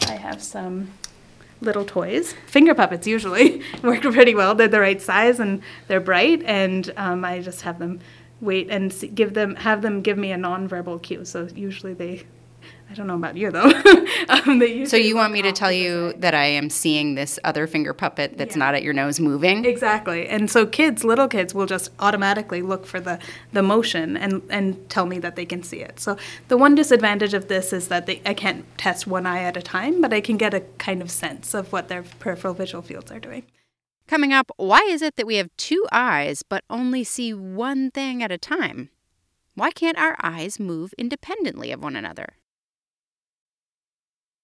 I 0.07 0.13
have 0.13 0.41
some 0.41 0.91
little 1.61 1.85
toys, 1.85 2.33
finger 2.47 2.73
puppets 2.73 3.07
usually 3.07 3.61
work 3.83 4.01
pretty 4.01 4.35
well. 4.35 4.55
They're 4.55 4.67
the 4.67 4.79
right 4.79 5.01
size 5.01 5.39
and 5.39 5.61
they're 5.87 5.99
bright, 5.99 6.43
and 6.43 6.93
um, 6.97 7.25
I 7.25 7.39
just 7.41 7.61
have 7.61 7.79
them 7.79 7.99
wait 8.41 8.69
and 8.69 8.93
give 9.15 9.33
them 9.33 9.55
have 9.55 9.81
them 9.81 10.01
give 10.01 10.17
me 10.17 10.31
a 10.31 10.37
nonverbal 10.37 11.01
cue. 11.01 11.25
So 11.25 11.47
usually 11.55 11.93
they 11.93 12.23
don't 12.95 13.07
know 13.07 13.15
about 13.15 13.37
you 13.37 13.51
though. 13.51 13.69
um, 14.29 14.85
so 14.85 14.97
you 14.97 15.15
want 15.15 15.33
me 15.33 15.41
to 15.41 15.51
tell 15.51 15.71
you 15.71 16.13
that 16.13 16.33
I 16.33 16.45
am 16.45 16.69
seeing 16.69 17.15
this 17.15 17.37
other 17.43 17.67
finger 17.67 17.93
puppet 17.93 18.37
that's 18.37 18.55
yeah. 18.55 18.59
not 18.59 18.75
at 18.75 18.83
your 18.83 18.93
nose 18.93 19.19
moving? 19.19 19.65
Exactly. 19.65 20.27
And 20.27 20.49
so 20.49 20.65
kids, 20.65 21.03
little 21.03 21.27
kids, 21.27 21.53
will 21.53 21.65
just 21.65 21.91
automatically 21.99 22.61
look 22.61 22.85
for 22.85 22.99
the, 22.99 23.19
the 23.53 23.61
motion 23.61 24.17
and, 24.17 24.41
and 24.49 24.89
tell 24.89 25.05
me 25.05 25.19
that 25.19 25.35
they 25.35 25.45
can 25.45 25.61
see 25.61 25.81
it. 25.81 25.99
So 25.99 26.17
the 26.47 26.57
one 26.57 26.75
disadvantage 26.75 27.33
of 27.33 27.47
this 27.47 27.71
is 27.71 27.87
that 27.89 28.05
they, 28.05 28.21
I 28.25 28.33
can't 28.33 28.65
test 28.77 29.05
one 29.05 29.25
eye 29.25 29.43
at 29.43 29.57
a 29.57 29.61
time, 29.61 30.01
but 30.01 30.13
I 30.13 30.21
can 30.21 30.37
get 30.37 30.53
a 30.53 30.61
kind 30.77 31.01
of 31.01 31.11
sense 31.11 31.53
of 31.53 31.71
what 31.71 31.87
their 31.87 32.03
peripheral 32.19 32.53
visual 32.53 32.81
fields 32.81 33.11
are 33.11 33.19
doing. 33.19 33.43
Coming 34.07 34.33
up, 34.33 34.51
why 34.57 34.79
is 34.81 35.01
it 35.01 35.15
that 35.15 35.25
we 35.25 35.37
have 35.37 35.49
two 35.57 35.85
eyes 35.91 36.43
but 36.43 36.63
only 36.69 37.03
see 37.03 37.33
one 37.33 37.89
thing 37.89 38.21
at 38.21 38.31
a 38.31 38.37
time? 38.37 38.89
Why 39.55 39.71
can't 39.71 39.97
our 39.97 40.15
eyes 40.21 40.59
move 40.59 40.93
independently 40.97 41.71
of 41.71 41.81
one 41.81 41.95
another? 41.95 42.35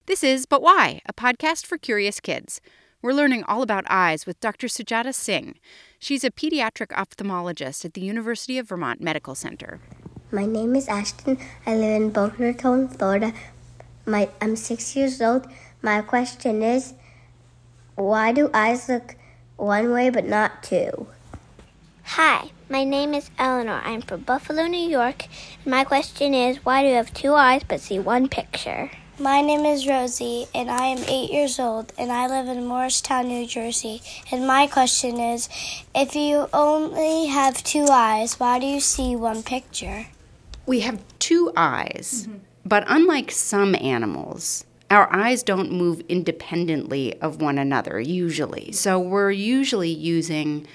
This 0.08 0.24
is 0.24 0.48
But 0.48 0.64
Why, 0.64 1.00
a 1.06 1.14
podcast 1.14 1.68
for 1.68 1.78
curious 1.78 2.20
kids. 2.20 2.60
We're 3.04 3.14
learning 3.14 3.44
all 3.44 3.62
about 3.62 3.86
eyes 3.88 4.26
with 4.26 4.40
Dr. 4.40 4.66
Sujata 4.66 5.14
Singh. 5.14 5.60
She's 6.00 6.24
a 6.24 6.32
pediatric 6.32 6.88
ophthalmologist 6.88 7.86
at 7.86 7.94
the 7.94 8.02
University 8.02 8.58
of 8.58 8.68
Vermont 8.68 9.00
Medical 9.00 9.36
Center. 9.36 9.80
My 10.32 10.48
name 10.48 10.76
is 10.76 10.88
Ashton. 10.88 11.38
I 11.68 11.76
live 11.76 12.02
in 12.02 12.10
Boca 12.10 12.42
Raton, 12.42 12.88
Florida. 12.88 13.32
My, 14.08 14.30
I'm 14.42 14.56
six 14.56 14.96
years 14.96 15.22
old. 15.22 15.46
My 15.84 16.02
question 16.02 16.64
is 16.64 16.96
why 17.94 18.32
do 18.32 18.50
eyes 18.56 18.90
look 18.90 19.16
one 19.58 19.92
way 19.92 20.10
but 20.10 20.26
not 20.26 20.64
two? 20.64 21.06
Hi, 22.04 22.50
my 22.70 22.84
name 22.84 23.14
is 23.14 23.30
Eleanor. 23.38 23.82
I'm 23.86 24.02
from 24.02 24.22
Buffalo, 24.22 24.66
New 24.66 24.90
York. 24.90 25.28
My 25.64 25.84
question 25.84 26.34
is 26.34 26.66
why 26.66 26.82
do 26.82 26.90
you 26.90 26.96
have 26.96 27.14
two 27.14 27.36
eyes 27.36 27.62
but 27.68 27.82
see 27.82 28.00
one 28.00 28.28
picture? 28.28 28.90
My 29.22 29.42
name 29.42 29.68
is 29.68 29.88
Rosie, 29.88 30.48
and 30.56 30.72
I 30.72 30.88
am 30.88 31.04
eight 31.08 31.32
years 31.32 31.60
old, 31.60 31.94
and 31.96 32.12
I 32.12 32.26
live 32.26 32.48
in 32.48 32.66
Morristown, 32.66 33.28
New 33.28 33.46
Jersey. 33.46 34.02
And 34.32 34.48
my 34.48 34.66
question 34.66 35.20
is 35.20 35.48
if 35.94 36.16
you 36.16 36.48
only 36.52 37.28
have 37.28 37.64
two 37.64 37.86
eyes, 37.92 38.40
why 38.40 38.58
do 38.58 38.66
you 38.66 38.80
see 38.80 39.16
one 39.16 39.44
picture? 39.44 40.08
We 40.66 40.80
have 40.80 41.04
two 41.20 41.54
eyes, 41.56 42.26
mm-hmm. 42.26 42.40
but 42.66 42.84
unlike 42.88 43.30
some 43.30 43.76
animals, 43.76 44.66
our 44.90 45.14
eyes 45.16 45.44
don't 45.44 45.72
move 45.72 46.02
independently 46.10 47.22
of 47.22 47.40
one 47.42 47.60
another 47.60 48.00
usually. 48.00 48.72
So 48.72 48.98
we're 48.98 49.30
usually 49.30 49.92
using 49.92 50.66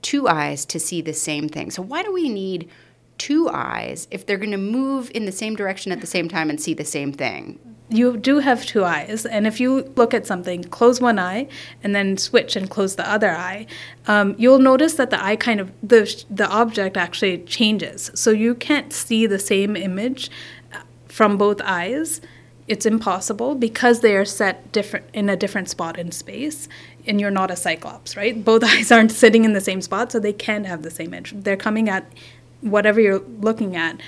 two 0.00 0.28
eyes 0.28 0.64
to 0.66 0.78
see 0.78 1.00
the 1.00 1.12
same 1.12 1.48
thing. 1.48 1.72
So 1.72 1.82
why 1.82 2.04
do 2.04 2.12
we 2.12 2.28
need 2.28 2.70
two 3.18 3.48
eyes 3.48 4.06
if 4.12 4.24
they're 4.24 4.36
going 4.36 4.52
to 4.52 4.58
move 4.58 5.10
in 5.12 5.24
the 5.24 5.32
same 5.32 5.56
direction 5.56 5.90
at 5.90 6.00
the 6.00 6.06
same 6.06 6.28
time 6.28 6.50
and 6.50 6.60
see 6.60 6.72
the 6.72 6.84
same 6.84 7.12
thing? 7.12 7.58
You 7.88 8.16
do 8.16 8.40
have 8.40 8.66
two 8.66 8.84
eyes 8.84 9.24
and 9.24 9.46
if 9.46 9.60
you 9.60 9.92
look 9.94 10.12
at 10.12 10.26
something 10.26 10.64
close 10.64 11.00
one 11.00 11.18
eye 11.18 11.46
and 11.84 11.94
then 11.94 12.16
switch 12.16 12.56
and 12.56 12.68
close 12.68 12.96
the 12.96 13.08
other 13.08 13.30
eye 13.30 13.66
um, 14.06 14.34
you'll 14.38 14.58
notice 14.58 14.94
that 14.94 15.10
the 15.10 15.22
eye 15.22 15.36
kind 15.36 15.60
of 15.60 15.70
the, 15.82 16.24
the 16.30 16.48
object 16.48 16.96
actually 16.96 17.38
changes. 17.38 18.10
So 18.14 18.30
you 18.30 18.54
can't 18.54 18.92
see 18.92 19.26
the 19.26 19.38
same 19.38 19.76
image 19.76 20.30
uh, 20.72 20.80
from 21.06 21.36
both 21.36 21.60
eyes. 21.62 22.20
It's 22.68 22.86
impossible 22.86 23.54
because 23.54 24.00
they 24.00 24.16
are 24.16 24.24
set 24.24 24.72
different 24.72 25.06
in 25.12 25.28
a 25.28 25.36
different 25.36 25.68
spot 25.68 25.98
in 25.98 26.10
space 26.10 26.68
and 27.06 27.20
you're 27.20 27.30
not 27.30 27.50
a 27.50 27.56
cyclops 27.56 28.16
right? 28.16 28.44
Both 28.44 28.64
eyes 28.72 28.90
aren't 28.90 29.12
sitting 29.12 29.44
in 29.44 29.52
the 29.52 29.60
same 29.60 29.80
spot 29.80 30.12
so 30.12 30.18
they 30.18 30.32
can't 30.32 30.66
have 30.66 30.82
the 30.82 30.90
same 30.90 31.08
image. 31.08 31.32
They're 31.36 31.56
coming 31.56 31.88
at 31.88 32.10
whatever 32.62 33.00
you're 33.00 33.20
looking 33.20 33.76
at 33.76 34.00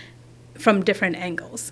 from 0.54 0.82
different 0.82 1.14
angles 1.14 1.70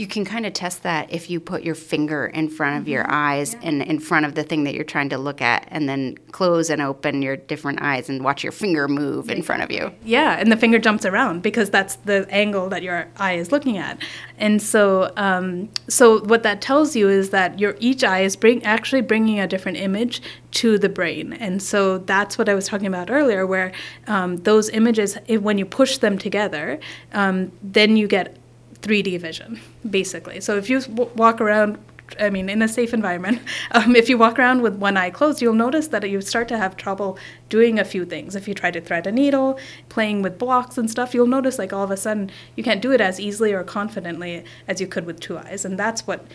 you 0.00 0.06
can 0.06 0.24
kind 0.24 0.46
of 0.46 0.54
test 0.54 0.82
that 0.82 1.12
if 1.12 1.28
you 1.28 1.38
put 1.38 1.62
your 1.62 1.74
finger 1.74 2.24
in 2.24 2.48
front 2.48 2.80
of 2.80 2.88
your 2.88 3.02
mm-hmm. 3.02 3.12
eyes 3.12 3.52
yeah. 3.52 3.68
and 3.68 3.82
in 3.82 4.00
front 4.00 4.24
of 4.24 4.34
the 4.34 4.42
thing 4.42 4.64
that 4.64 4.74
you're 4.74 4.82
trying 4.82 5.10
to 5.10 5.18
look 5.18 5.42
at, 5.42 5.68
and 5.68 5.86
then 5.86 6.16
close 6.32 6.70
and 6.70 6.80
open 6.80 7.20
your 7.20 7.36
different 7.36 7.82
eyes 7.82 8.08
and 8.08 8.24
watch 8.24 8.42
your 8.42 8.50
finger 8.50 8.88
move 8.88 9.28
in 9.28 9.42
front 9.42 9.62
of 9.62 9.70
you. 9.70 9.92
Yeah, 10.02 10.38
and 10.38 10.50
the 10.50 10.56
finger 10.56 10.78
jumps 10.78 11.04
around 11.04 11.42
because 11.42 11.68
that's 11.68 11.96
the 11.96 12.26
angle 12.30 12.70
that 12.70 12.82
your 12.82 13.08
eye 13.18 13.34
is 13.34 13.52
looking 13.52 13.76
at. 13.76 13.98
And 14.38 14.62
so, 14.62 15.12
um, 15.18 15.68
so 15.86 16.24
what 16.24 16.44
that 16.44 16.62
tells 16.62 16.96
you 16.96 17.10
is 17.10 17.28
that 17.30 17.58
your 17.58 17.76
each 17.78 18.02
eye 18.02 18.20
is 18.20 18.36
bring 18.36 18.64
actually 18.64 19.02
bringing 19.02 19.38
a 19.38 19.46
different 19.46 19.76
image 19.76 20.22
to 20.52 20.78
the 20.78 20.88
brain. 20.88 21.34
And 21.34 21.62
so 21.62 21.98
that's 21.98 22.38
what 22.38 22.48
I 22.48 22.54
was 22.54 22.66
talking 22.66 22.86
about 22.86 23.10
earlier, 23.10 23.46
where 23.46 23.72
um, 24.06 24.38
those 24.38 24.70
images, 24.70 25.18
if, 25.26 25.42
when 25.42 25.58
you 25.58 25.66
push 25.66 25.98
them 25.98 26.16
together, 26.16 26.80
um, 27.12 27.52
then 27.62 27.98
you 27.98 28.08
get 28.08 28.38
3D 28.82 29.20
vision, 29.20 29.60
basically. 29.88 30.40
So 30.40 30.56
if 30.56 30.70
you 30.70 30.80
w- 30.80 31.10
walk 31.14 31.40
around, 31.40 31.78
I 32.18 32.30
mean, 32.30 32.48
in 32.48 32.62
a 32.62 32.68
safe 32.68 32.92
environment, 32.92 33.40
um, 33.72 33.94
if 33.94 34.08
you 34.08 34.18
walk 34.18 34.38
around 34.38 34.62
with 34.62 34.76
one 34.76 34.96
eye 34.96 35.10
closed, 35.10 35.42
you'll 35.42 35.54
notice 35.54 35.88
that 35.88 36.08
you 36.08 36.20
start 36.20 36.48
to 36.48 36.58
have 36.58 36.76
trouble 36.76 37.18
doing 37.48 37.78
a 37.78 37.84
few 37.84 38.04
things. 38.04 38.34
If 38.34 38.48
you 38.48 38.54
try 38.54 38.70
to 38.70 38.80
thread 38.80 39.06
a 39.06 39.12
needle, 39.12 39.58
playing 39.88 40.22
with 40.22 40.38
blocks 40.38 40.78
and 40.78 40.90
stuff, 40.90 41.14
you'll 41.14 41.26
notice 41.26 41.58
like 41.58 41.72
all 41.72 41.84
of 41.84 41.90
a 41.90 41.96
sudden 41.96 42.30
you 42.56 42.64
can't 42.64 42.82
do 42.82 42.92
it 42.92 43.00
as 43.00 43.20
easily 43.20 43.52
or 43.52 43.62
confidently 43.62 44.44
as 44.66 44.80
you 44.80 44.86
could 44.86 45.06
with 45.06 45.20
two 45.20 45.38
eyes. 45.38 45.64
And 45.64 45.78
that's 45.78 46.06
what 46.06 46.26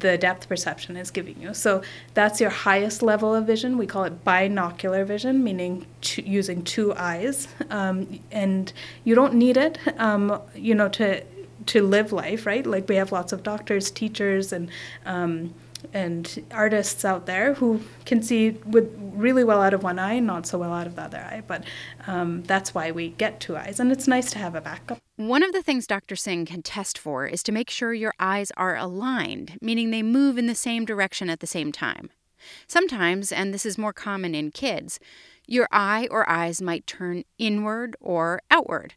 the 0.00 0.18
depth 0.18 0.48
perception 0.48 0.96
is 0.96 1.10
giving 1.10 1.40
you. 1.40 1.54
So 1.54 1.82
that's 2.14 2.40
your 2.40 2.50
highest 2.50 3.02
level 3.02 3.34
of 3.34 3.46
vision. 3.46 3.78
We 3.78 3.86
call 3.86 4.04
it 4.04 4.24
binocular 4.24 5.04
vision, 5.04 5.42
meaning 5.42 5.86
using 6.16 6.62
two 6.62 6.94
eyes. 6.94 7.48
Um, 7.70 8.20
and 8.30 8.72
you 9.04 9.14
don't 9.14 9.34
need 9.34 9.56
it, 9.56 9.78
um, 9.98 10.42
you 10.54 10.74
know, 10.74 10.88
to 10.90 11.22
to 11.68 11.82
live 11.82 12.12
life, 12.12 12.46
right? 12.46 12.66
Like 12.66 12.88
we 12.88 12.96
have 12.96 13.12
lots 13.12 13.32
of 13.32 13.42
doctors, 13.42 13.90
teachers, 13.90 14.52
and 14.52 14.70
um, 15.06 15.54
and 15.94 16.44
artists 16.50 17.04
out 17.04 17.26
there 17.26 17.54
who 17.54 17.80
can 18.04 18.22
see 18.22 18.50
with 18.66 18.92
really 18.98 19.44
well 19.44 19.62
out 19.62 19.74
of 19.74 19.82
one 19.82 19.98
eye, 19.98 20.18
not 20.18 20.46
so 20.46 20.58
well 20.58 20.72
out 20.72 20.86
of 20.86 20.96
the 20.96 21.02
other 21.02 21.18
eye. 21.18 21.42
But 21.46 21.64
um, 22.06 22.42
that's 22.42 22.74
why 22.74 22.90
we 22.90 23.10
get 23.10 23.40
two 23.40 23.56
eyes, 23.56 23.78
and 23.78 23.92
it's 23.92 24.08
nice 24.08 24.30
to 24.32 24.38
have 24.38 24.54
a 24.54 24.60
backup. 24.60 24.98
One 25.16 25.42
of 25.42 25.52
the 25.52 25.62
things 25.62 25.86
Dr. 25.86 26.16
Singh 26.16 26.46
can 26.46 26.62
test 26.62 26.98
for 26.98 27.26
is 27.26 27.42
to 27.44 27.52
make 27.52 27.70
sure 27.70 27.94
your 27.94 28.14
eyes 28.18 28.50
are 28.56 28.76
aligned, 28.76 29.58
meaning 29.60 29.90
they 29.90 30.02
move 30.02 30.38
in 30.38 30.46
the 30.46 30.54
same 30.54 30.84
direction 30.84 31.30
at 31.30 31.40
the 31.40 31.46
same 31.46 31.72
time. 31.72 32.10
Sometimes, 32.66 33.32
and 33.32 33.52
this 33.52 33.66
is 33.66 33.78
more 33.78 33.92
common 33.92 34.34
in 34.34 34.50
kids, 34.50 35.00
your 35.46 35.66
eye 35.72 36.06
or 36.10 36.28
eyes 36.28 36.60
might 36.60 36.86
turn 36.86 37.24
inward 37.38 37.96
or 38.00 38.40
outward. 38.50 38.94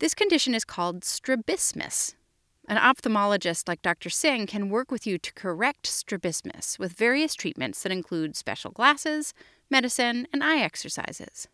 This 0.00 0.14
condition 0.14 0.54
is 0.54 0.64
called 0.64 1.04
strabismus. 1.04 2.14
An 2.66 2.78
ophthalmologist 2.78 3.68
like 3.68 3.82
Dr. 3.82 4.08
Singh 4.08 4.46
can 4.46 4.70
work 4.70 4.90
with 4.90 5.06
you 5.06 5.18
to 5.18 5.32
correct 5.34 5.86
strabismus 5.86 6.78
with 6.78 6.94
various 6.94 7.34
treatments 7.34 7.82
that 7.82 7.92
include 7.92 8.34
special 8.34 8.70
glasses, 8.70 9.34
medicine, 9.68 10.26
and 10.32 10.42
eye 10.42 10.60
exercises. 10.62 11.48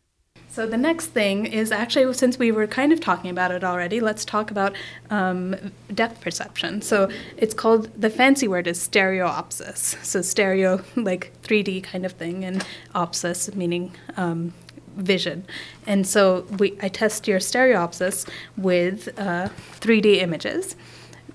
So, 0.48 0.64
the 0.64 0.76
next 0.76 1.06
thing 1.06 1.46
is 1.46 1.72
actually, 1.72 2.14
since 2.14 2.38
we 2.38 2.52
were 2.52 2.68
kind 2.68 2.92
of 2.92 3.00
talking 3.00 3.30
about 3.30 3.50
it 3.50 3.64
already, 3.64 3.98
let's 3.98 4.24
talk 4.24 4.52
about 4.52 4.76
um, 5.11 5.56
depth 5.92 6.20
perception. 6.20 6.82
So, 6.82 7.11
it's 7.37 7.52
called 7.52 7.90
the 8.00 8.11
fancy 8.11 8.46
word 8.46 8.68
is 8.68 8.78
stereopsis. 8.78 9.96
So, 10.04 10.22
stereo, 10.22 10.85
like 10.94 11.32
3D 11.42 11.82
kind 11.82 12.06
of 12.06 12.12
thing, 12.12 12.44
and 12.44 12.64
opsis, 12.94 13.52
meaning 13.56 13.92
um, 14.16 14.54
vision. 14.96 15.46
And 15.87 16.06
so 16.06 16.46
we, 16.59 16.76
I 16.82 16.88
test 16.88 17.28
your 17.28 17.38
stereopsis 17.38 18.28
with 18.56 19.09
uh, 19.18 19.48
3D 19.80 20.16
images. 20.16 20.76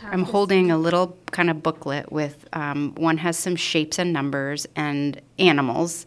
I'm 0.04 0.24
holding 0.24 0.72
a 0.72 0.78
little 0.78 1.18
kind 1.32 1.50
of 1.50 1.62
booklet 1.62 2.12
with 2.12 2.48
um, 2.54 2.94
one 2.96 3.18
has 3.18 3.38
some 3.38 3.56
shapes 3.56 4.00
and 4.00 4.12
numbers 4.12 4.68
and 4.76 5.22
animals, 5.38 6.06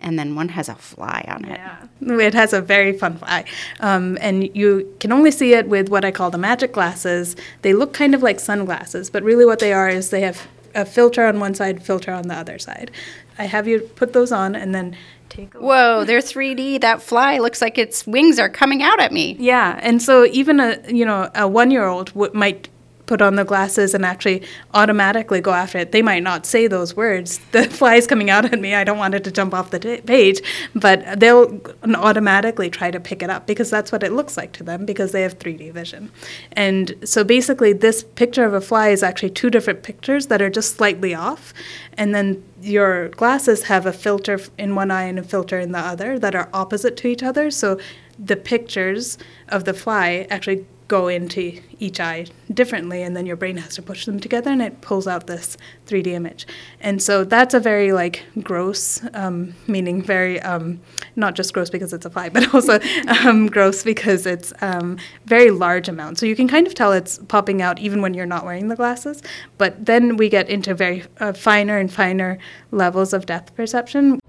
and 0.00 0.18
then 0.18 0.34
one 0.34 0.48
has 0.50 0.68
a 0.68 0.74
fly 0.74 1.24
on 1.28 1.44
it. 1.44 1.58
Yeah, 1.58 1.86
it 2.18 2.34
has 2.34 2.52
a 2.52 2.60
very 2.60 2.92
fun 2.92 3.18
fly. 3.18 3.44
Um, 3.80 4.18
and 4.20 4.54
you 4.54 4.94
can 5.00 5.12
only 5.12 5.30
see 5.30 5.54
it 5.54 5.68
with 5.68 5.88
what 5.88 6.04
I 6.04 6.10
call 6.10 6.30
the 6.30 6.38
magic 6.38 6.72
glasses. 6.72 7.36
They 7.62 7.72
look 7.72 7.92
kind 7.92 8.14
of 8.14 8.22
like 8.22 8.40
sunglasses, 8.40 9.10
but 9.10 9.22
really 9.22 9.46
what 9.46 9.58
they 9.60 9.72
are 9.72 9.88
is 9.88 10.10
they 10.10 10.22
have 10.22 10.46
a 10.76 10.84
filter 10.84 11.26
on 11.26 11.40
one 11.40 11.54
side, 11.54 11.82
filter 11.82 12.12
on 12.12 12.28
the 12.28 12.34
other 12.34 12.58
side. 12.58 12.90
I 13.38 13.44
have 13.44 13.66
you 13.66 13.80
put 13.80 14.12
those 14.12 14.30
on 14.32 14.54
and 14.54 14.74
then 14.74 14.96
take 15.28 15.54
a 15.54 15.58
Whoa, 15.58 16.04
they're 16.04 16.20
3D. 16.20 16.80
That 16.80 17.02
fly 17.02 17.38
looks 17.38 17.60
like 17.60 17.78
its 17.78 18.06
wings 18.06 18.38
are 18.38 18.48
coming 18.48 18.82
out 18.82 19.00
at 19.00 19.12
me. 19.12 19.36
Yeah, 19.38 19.78
and 19.82 20.00
so 20.00 20.24
even 20.26 20.60
a 20.60 20.80
you 20.88 21.04
know 21.04 21.30
a 21.34 21.48
one 21.48 21.70
year 21.70 21.86
old 21.86 22.08
w- 22.14 22.32
might 22.32 22.68
put 23.06 23.22
on 23.22 23.36
the 23.36 23.44
glasses 23.44 23.94
and 23.94 24.04
actually 24.04 24.42
automatically 24.74 25.40
go 25.40 25.52
after 25.52 25.78
it. 25.78 25.92
They 25.92 26.02
might 26.02 26.22
not 26.22 26.44
say 26.44 26.66
those 26.66 26.96
words. 26.96 27.40
The 27.56 27.64
fly 27.70 27.94
is 27.94 28.06
coming 28.06 28.28
out 28.28 28.44
at 28.44 28.60
me. 28.60 28.74
I 28.74 28.84
don't 28.84 28.98
want 28.98 29.14
it 29.14 29.24
to 29.24 29.32
jump 29.32 29.54
off 29.54 29.70
the 29.70 29.78
t- 29.78 30.00
page, 30.02 30.42
but 30.74 31.18
they'll 31.18 31.58
automatically 31.94 32.68
try 32.68 32.90
to 32.90 33.00
pick 33.00 33.22
it 33.22 33.30
up 33.30 33.46
because 33.46 33.70
that's 33.70 33.90
what 33.92 34.02
it 34.02 34.12
looks 34.12 34.36
like 34.36 34.52
to 34.54 34.64
them 34.64 34.84
because 34.84 35.12
they 35.12 35.22
have 35.22 35.38
3D 35.38 35.72
vision. 35.72 36.10
And 36.52 36.94
so 37.04 37.24
basically, 37.24 37.72
this 37.72 38.02
picture 38.02 38.44
of 38.44 38.52
a 38.52 38.60
fly 38.60 38.88
is 38.88 39.02
actually 39.02 39.30
two 39.30 39.48
different 39.48 39.82
pictures 39.82 40.26
that 40.26 40.42
are 40.42 40.50
just 40.50 40.76
slightly 40.76 41.14
off. 41.14 41.54
And 41.96 42.14
then 42.14 42.44
your 42.60 43.08
glasses 43.10 43.64
have 43.64 43.86
a 43.86 43.92
filter 43.92 44.38
in 44.58 44.74
one 44.74 44.90
eye 44.90 45.04
and 45.04 45.18
a 45.18 45.22
filter 45.22 45.58
in 45.58 45.72
the 45.72 45.78
other 45.78 46.18
that 46.18 46.34
are 46.34 46.50
opposite 46.52 46.96
to 46.98 47.08
each 47.08 47.22
other. 47.22 47.50
So 47.50 47.78
the 48.18 48.36
pictures 48.36 49.18
of 49.48 49.64
the 49.64 49.74
fly 49.74 50.26
actually 50.30 50.66
go 50.88 51.08
into 51.08 51.60
each 51.78 52.00
eye 52.00 52.26
differently 52.52 53.02
and 53.02 53.16
then 53.16 53.26
your 53.26 53.36
brain 53.36 53.56
has 53.56 53.74
to 53.74 53.82
push 53.82 54.06
them 54.06 54.20
together 54.20 54.50
and 54.50 54.62
it 54.62 54.80
pulls 54.80 55.06
out 55.06 55.26
this 55.26 55.56
3d 55.86 56.06
image. 56.08 56.46
And 56.80 57.02
so 57.02 57.24
that's 57.24 57.54
a 57.54 57.60
very 57.60 57.92
like 57.92 58.24
gross 58.42 59.02
um, 59.14 59.54
meaning 59.66 60.02
very 60.02 60.40
um, 60.42 60.80
not 61.16 61.34
just 61.34 61.52
gross 61.52 61.70
because 61.70 61.92
it's 61.92 62.06
a 62.06 62.10
fly 62.10 62.28
but 62.36 62.54
also 62.54 62.78
um, 63.24 63.46
gross 63.46 63.82
because 63.82 64.26
it's 64.26 64.52
um, 64.60 64.98
very 65.24 65.50
large 65.50 65.88
amount 65.88 66.18
so 66.18 66.26
you 66.26 66.36
can 66.36 66.48
kind 66.48 66.66
of 66.66 66.74
tell 66.74 66.92
it's 66.92 67.18
popping 67.28 67.62
out 67.62 67.78
even 67.78 68.02
when 68.02 68.14
you're 68.14 68.26
not 68.26 68.44
wearing 68.44 68.68
the 68.68 68.76
glasses 68.76 69.22
but 69.58 69.84
then 69.84 70.16
we 70.16 70.28
get 70.28 70.48
into 70.48 70.74
very 70.74 71.04
uh, 71.20 71.32
finer 71.32 71.78
and 71.78 71.92
finer 71.92 72.38
levels 72.70 73.12
of 73.12 73.26
depth 73.26 73.54
perception 73.54 74.20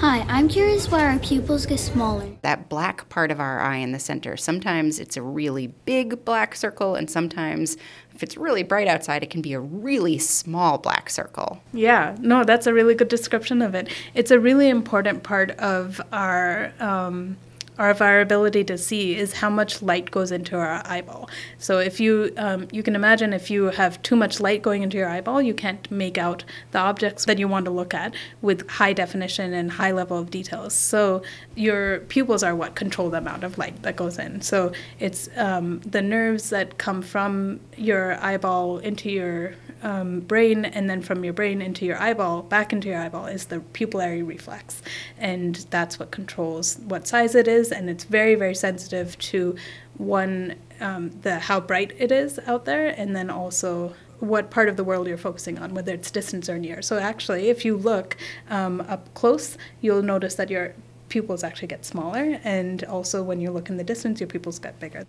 Hi, 0.00 0.26
I'm 0.28 0.46
curious 0.46 0.90
why 0.90 1.06
our 1.06 1.18
pupils 1.18 1.64
get 1.64 1.80
smaller. 1.80 2.28
That 2.42 2.68
black 2.68 3.08
part 3.08 3.30
of 3.30 3.40
our 3.40 3.60
eye 3.60 3.78
in 3.78 3.92
the 3.92 3.98
center, 3.98 4.36
sometimes 4.36 5.00
it's 5.00 5.16
a 5.16 5.22
really 5.22 5.68
big 5.68 6.22
black 6.22 6.54
circle, 6.54 6.96
and 6.96 7.10
sometimes 7.10 7.78
if 8.14 8.22
it's 8.22 8.36
really 8.36 8.62
bright 8.62 8.88
outside, 8.88 9.22
it 9.22 9.30
can 9.30 9.40
be 9.40 9.54
a 9.54 9.60
really 9.60 10.18
small 10.18 10.76
black 10.76 11.08
circle. 11.08 11.62
Yeah, 11.72 12.14
no, 12.20 12.44
that's 12.44 12.66
a 12.66 12.74
really 12.74 12.94
good 12.94 13.08
description 13.08 13.62
of 13.62 13.74
it. 13.74 13.88
It's 14.12 14.30
a 14.30 14.38
really 14.38 14.68
important 14.68 15.22
part 15.22 15.52
of 15.52 15.98
our. 16.12 16.74
Um, 16.78 17.38
of 17.78 18.00
our 18.00 18.20
ability 18.20 18.64
to 18.64 18.78
see 18.78 19.16
is 19.16 19.34
how 19.34 19.50
much 19.50 19.82
light 19.82 20.10
goes 20.10 20.32
into 20.32 20.56
our 20.56 20.82
eyeball. 20.86 21.28
So 21.58 21.78
if 21.78 22.00
you 22.00 22.32
um, 22.36 22.68
you 22.72 22.82
can 22.82 22.94
imagine 22.94 23.32
if 23.32 23.50
you 23.50 23.64
have 23.64 24.00
too 24.02 24.16
much 24.16 24.40
light 24.40 24.62
going 24.62 24.82
into 24.82 24.96
your 24.96 25.08
eyeball, 25.08 25.42
you 25.42 25.54
can't 25.54 25.90
make 25.90 26.18
out 26.18 26.44
the 26.72 26.78
objects 26.78 27.24
that 27.26 27.38
you 27.38 27.48
want 27.48 27.64
to 27.66 27.70
look 27.70 27.94
at 27.94 28.14
with 28.42 28.68
high 28.68 28.92
definition 28.92 29.52
and 29.52 29.70
high 29.70 29.92
level 29.92 30.18
of 30.18 30.30
details. 30.30 30.74
So 30.74 31.22
your 31.54 32.00
pupils 32.00 32.42
are 32.42 32.54
what 32.54 32.74
control 32.74 33.10
the 33.10 33.18
amount 33.18 33.44
of 33.44 33.58
light 33.58 33.82
that 33.82 33.96
goes 33.96 34.18
in. 34.18 34.40
So 34.40 34.72
it's 34.98 35.28
um, 35.36 35.80
the 35.80 36.02
nerves 36.02 36.50
that 36.50 36.78
come 36.78 37.02
from 37.02 37.60
your 37.76 38.18
eyeball 38.22 38.78
into 38.78 39.10
your 39.10 39.54
um, 39.82 40.20
brain 40.20 40.64
and 40.64 40.88
then 40.88 41.02
from 41.02 41.24
your 41.24 41.32
brain 41.32 41.60
into 41.60 41.84
your 41.84 42.00
eyeball 42.00 42.42
back 42.42 42.72
into 42.72 42.88
your 42.88 42.98
eyeball 42.98 43.26
is 43.26 43.46
the 43.46 43.58
pupillary 43.72 44.26
reflex 44.26 44.82
and 45.18 45.66
that's 45.70 45.98
what 45.98 46.10
controls 46.10 46.78
what 46.84 47.06
size 47.06 47.34
it 47.34 47.46
is 47.46 47.70
and 47.72 47.90
it's 47.90 48.04
very 48.04 48.34
very 48.34 48.54
sensitive 48.54 49.18
to 49.18 49.54
one 49.98 50.54
um, 50.80 51.10
the 51.22 51.38
how 51.38 51.60
bright 51.60 51.92
it 51.98 52.12
is 52.12 52.38
out 52.46 52.64
there 52.64 52.88
and 52.88 53.14
then 53.14 53.30
also 53.30 53.94
what 54.20 54.50
part 54.50 54.68
of 54.68 54.76
the 54.76 54.84
world 54.84 55.06
you're 55.06 55.16
focusing 55.16 55.58
on, 55.58 55.74
whether 55.74 55.92
it's 55.92 56.10
distance 56.10 56.48
or 56.48 56.58
near. 56.58 56.82
So 56.82 56.98
actually, 56.98 57.48
if 57.48 57.64
you 57.64 57.76
look 57.76 58.16
um, 58.48 58.80
up 58.82 59.12
close, 59.14 59.58
you'll 59.80 60.02
notice 60.02 60.34
that 60.36 60.50
your 60.50 60.74
pupils 61.08 61.44
actually 61.44 61.68
get 61.68 61.84
smaller, 61.84 62.40
and 62.42 62.82
also 62.84 63.22
when 63.22 63.40
you 63.40 63.50
look 63.50 63.68
in 63.68 63.76
the 63.76 63.84
distance, 63.84 64.20
your 64.20 64.26
pupils 64.26 64.58
get 64.58 64.78
bigger. 64.80 65.06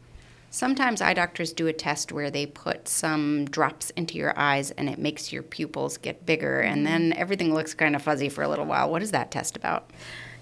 Sometimes 0.49 1.01
eye 1.01 1.13
doctors 1.13 1.53
do 1.53 1.67
a 1.67 1.73
test 1.73 2.11
where 2.11 2.31
they 2.31 2.45
put 2.45 2.87
some 2.87 3.45
drops 3.45 3.89
into 3.91 4.17
your 4.17 4.33
eyes 4.37 4.71
and 4.71 4.89
it 4.89 4.97
makes 4.97 5.31
your 5.31 5.43
pupils 5.43 5.97
get 5.97 6.25
bigger, 6.25 6.61
and 6.61 6.85
then 6.85 7.13
everything 7.13 7.53
looks 7.53 7.73
kind 7.73 7.95
of 7.95 8.01
fuzzy 8.01 8.29
for 8.29 8.43
a 8.43 8.47
little 8.47 8.65
while. 8.65 8.89
What 8.89 9.01
is 9.01 9.11
that 9.11 9.29
test 9.29 9.57
about? 9.57 9.89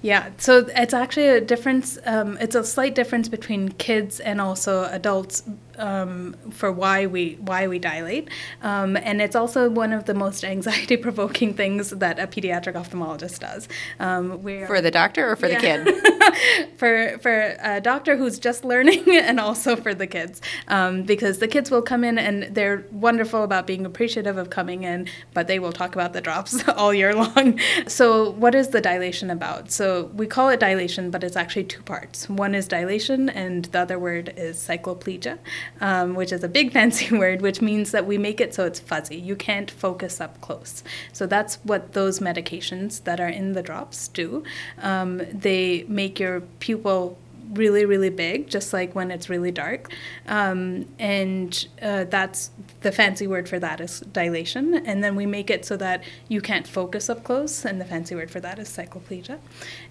Yeah, 0.02 0.30
so 0.38 0.68
it's 0.76 0.94
actually 0.94 1.30
a 1.30 1.42
difference. 1.42 1.98
Um, 2.06 2.38
it's 2.40 2.56
a 2.56 2.64
slight 2.64 2.94
difference 2.94 3.28
between 3.28 3.70
kids 3.70 4.20
and 4.20 4.40
also 4.40 4.84
adults 4.84 5.42
um, 5.78 6.36
for 6.52 6.72
why 6.72 7.06
we 7.06 7.38
why 7.40 7.68
we 7.68 7.80
dilate, 7.80 8.30
um, 8.62 8.98
and 8.98 9.22
it's 9.22 9.36
also 9.36 9.70
one 9.70 9.94
of 9.94 10.06
the 10.06 10.14
most 10.14 10.44
anxiety-provoking 10.56 11.54
things 11.54 11.90
that 11.90 12.20
a 12.20 12.28
pediatric 12.28 12.74
ophthalmologist 12.74 13.40
does. 13.40 13.68
Um, 14.00 14.42
for 14.66 14.82
the 14.82 14.92
doctor 14.92 15.32
or 15.32 15.36
for 15.36 15.48
yeah. 15.48 15.84
the 15.84 15.92
kid? 15.92 16.78
for 16.78 17.18
for 17.20 17.56
a 17.62 17.82
doctor 17.82 18.18
who's 18.18 18.40
just 18.40 18.66
learning, 18.66 19.04
and 19.10 19.40
also 19.40 19.76
for 19.76 19.94
the 19.94 20.08
kids, 20.08 20.42
um, 20.68 21.04
because 21.04 21.40
the 21.40 21.48
kids 21.48 21.72
will 21.72 21.82
come 21.82 22.04
in 22.04 22.18
and 22.18 22.56
they're 22.56 22.86
wonderful 22.92 23.44
about 23.44 23.68
being 23.68 23.86
appreciative 23.86 24.38
of 24.38 24.50
coming 24.50 24.84
in, 24.84 25.08
but 25.34 25.48
they 25.48 25.60
will 25.60 25.72
talk 25.72 25.96
about 25.96 26.14
the 26.14 26.22
drops 26.22 26.68
all 26.70 26.94
year 26.94 27.14
long. 27.14 27.60
So, 27.88 28.32
what 28.32 28.56
is 28.56 28.70
the 28.70 28.82
dilation 28.82 29.30
about? 29.30 29.72
So 29.72 30.12
we 30.16 30.28
call 30.28 30.50
it 30.50 30.60
dilation, 30.60 31.12
but 31.12 31.24
it's 31.24 31.36
actually 31.36 31.66
two 31.66 31.82
parts. 31.84 32.30
One 32.30 32.56
is 32.56 32.68
dilation, 32.68 33.30
and 33.30 33.66
the 33.66 33.80
other 33.80 34.00
word 34.00 34.34
is 34.38 34.58
cycloplegia 34.58 35.38
um, 35.82 36.16
which 36.16 36.32
is 36.32 36.44
a 36.44 36.48
big 36.48 36.72
fancy 36.78 37.16
word, 37.16 37.42
which 37.42 37.62
means 37.62 37.92
that 37.92 38.06
we 38.06 38.18
make 38.18 38.42
it 38.42 38.54
so 38.54 38.66
it's 38.66 38.80
fuzzy. 38.80 39.18
You 39.18 39.36
can't 39.36 39.70
focus 39.70 40.22
up 40.22 40.40
close. 40.42 40.84
So 41.14 41.26
that's 41.26 41.56
what 41.64 41.94
those 41.94 42.20
medications 42.20 43.04
that 43.04 43.20
are 43.20 43.30
in 43.30 43.54
the 43.54 43.64
drops 43.64 44.08
do. 44.08 44.44
Um, 44.82 45.22
they 45.32 45.86
make 45.88 46.20
your 46.20 46.42
pupil 46.60 47.18
really, 47.54 47.86
really 47.86 48.10
big, 48.10 48.48
just 48.50 48.74
like 48.74 48.96
when 48.96 49.12
it's 49.12 49.30
really 49.30 49.52
dark. 49.52 49.92
Um, 50.28 50.88
and 51.00 51.68
uh, 51.82 52.06
that's 52.06 52.52
the 52.82 52.92
fancy 52.92 53.28
word 53.28 53.48
for 53.48 53.60
that 53.60 53.82
is 53.82 54.00
dilation. 54.00 54.76
And 54.86 55.04
then 55.04 55.16
we 55.16 55.26
make 55.26 55.50
it 55.50 55.66
so 55.66 55.78
that 55.78 56.04
you 56.28 56.42
can't 56.42 56.68
focus 56.68 57.10
up 57.10 57.24
close, 57.24 57.66
and 57.66 57.80
the 57.80 57.86
fancy 57.86 58.16
word 58.16 58.32
for 58.32 58.40
that 58.40 58.60
is 58.60 58.70
cycloplegia. 58.70 59.40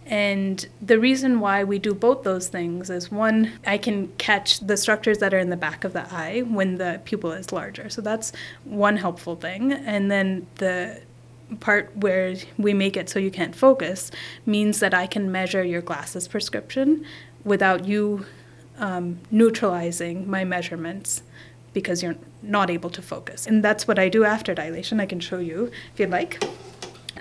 And 0.07 0.67
the 0.83 0.99
reason 0.99 1.41
why 1.41 1.65
we 1.65 1.79
do 1.79 1.95
both 1.95 2.25
those 2.25 2.49
things 2.49 2.91
is 2.91 3.11
one, 3.11 3.53
I 3.67 3.79
can 3.79 4.09
catch 4.19 4.61
the 4.61 4.77
structures 4.77 5.19
that 5.19 5.33
are 5.33 5.39
in 5.39 5.51
the 5.51 5.57
back 5.57 5.85
of 5.85 5.93
the 5.93 6.07
eye 6.13 6.43
when 6.47 6.77
the 6.77 7.01
pupil 7.05 7.33
is 7.33 7.53
larger. 7.53 7.89
So 7.89 8.03
that's 8.03 8.33
one 8.65 8.99
helpful 8.99 9.37
thing. 9.37 9.73
And 9.73 10.11
then 10.11 10.47
the 10.57 11.01
part 11.61 11.97
where 11.97 12.37
we 12.59 12.75
make 12.75 12.97
it 12.97 13.09
so 13.09 13.19
you 13.19 13.31
can't 13.31 13.55
focus 13.55 14.11
means 14.45 14.81
that 14.81 14.93
I 14.93 15.07
can 15.07 15.31
measure 15.31 15.65
your 15.65 15.83
glasses 15.83 16.29
prescription 16.29 17.05
without 17.45 17.85
you 17.87 18.27
um, 18.79 19.21
neutralizing 19.31 20.29
my 20.29 20.45
measurements 20.45 21.23
because 21.73 22.03
you're 22.03 22.17
not 22.43 22.71
able 22.71 22.91
to 22.91 23.03
focus. 23.03 23.47
And 23.47 23.63
that's 23.63 23.87
what 23.87 23.99
I 23.99 24.09
do 24.09 24.25
after 24.25 24.55
dilation. 24.55 25.01
I 25.01 25.07
can 25.07 25.21
show 25.21 25.39
you 25.39 25.71
if 25.93 26.01
you'd 26.01 26.11
like. 26.11 26.43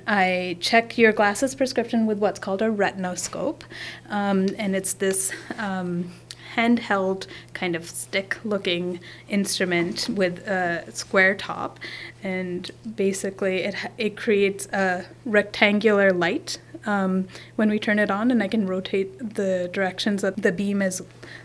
I 0.06 0.58
check 0.60 0.98
your 0.98 1.12
glasses 1.12 1.56
prescription 1.56 2.06
with 2.06 2.18
what's 2.18 2.39
called 2.39 2.62
a 2.62 2.70
retinoscope, 2.70 3.62
um, 4.10 4.48
and 4.58 4.76
it's 4.76 4.94
this 4.94 5.32
um, 5.58 6.12
handheld 6.56 7.26
kind 7.54 7.76
of 7.76 7.89
stick 7.89 8.38
looking 8.44 9.00
instrument 9.28 10.10
with 10.10 10.48
a 10.48 10.84
square 10.92 11.36
top. 11.36 11.80
And 12.24 12.70
basically 12.96 13.63
it 13.63 13.76
it 13.98 14.18
creates 14.18 14.68
a 14.68 15.06
rectangular 15.26 16.12
light 16.12 16.60
um, 16.86 17.28
when 17.56 17.70
we 17.70 17.80
turn 17.80 18.00
it 18.00 18.12
on 18.12 18.30
and 18.30 18.44
I 18.44 18.48
can 18.48 18.68
rotate 18.68 19.36
the 19.36 19.70
directions 19.72 20.22
that 20.22 20.38
the 20.38 20.52
beam 20.52 20.82
is 20.82 21.02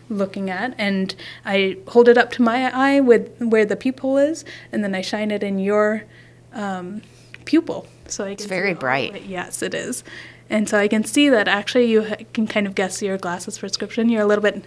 looking 0.08 0.50
at. 0.50 0.74
And 0.78 1.14
I 1.44 1.78
hold 1.88 2.08
it 2.08 2.18
up 2.18 2.30
to 2.32 2.42
my 2.42 2.70
eye 2.72 3.00
with 3.00 3.30
where 3.40 3.64
the 3.64 3.76
pupil 3.76 4.18
is 4.18 4.44
and 4.72 4.82
then 4.82 4.94
I 4.94 5.00
shine 5.00 5.30
it 5.30 5.42
in 5.42 5.58
your 5.58 6.04
um, 6.52 7.02
pupil 7.44 7.86
so 8.10 8.24
I 8.24 8.30
it's 8.30 8.44
very 8.44 8.74
bright 8.74 9.24
yes 9.24 9.62
it 9.62 9.74
is 9.74 10.04
and 10.50 10.68
so 10.68 10.78
I 10.78 10.88
can 10.88 11.04
see 11.04 11.28
that 11.28 11.46
actually 11.46 11.86
you 11.86 12.06
can 12.32 12.46
kind 12.46 12.66
of 12.66 12.74
guess 12.74 13.02
your 13.02 13.18
glasses 13.18 13.58
prescription. 13.58 14.08
You're 14.08 14.22
a 14.22 14.26
little 14.26 14.42
bit 14.42 14.64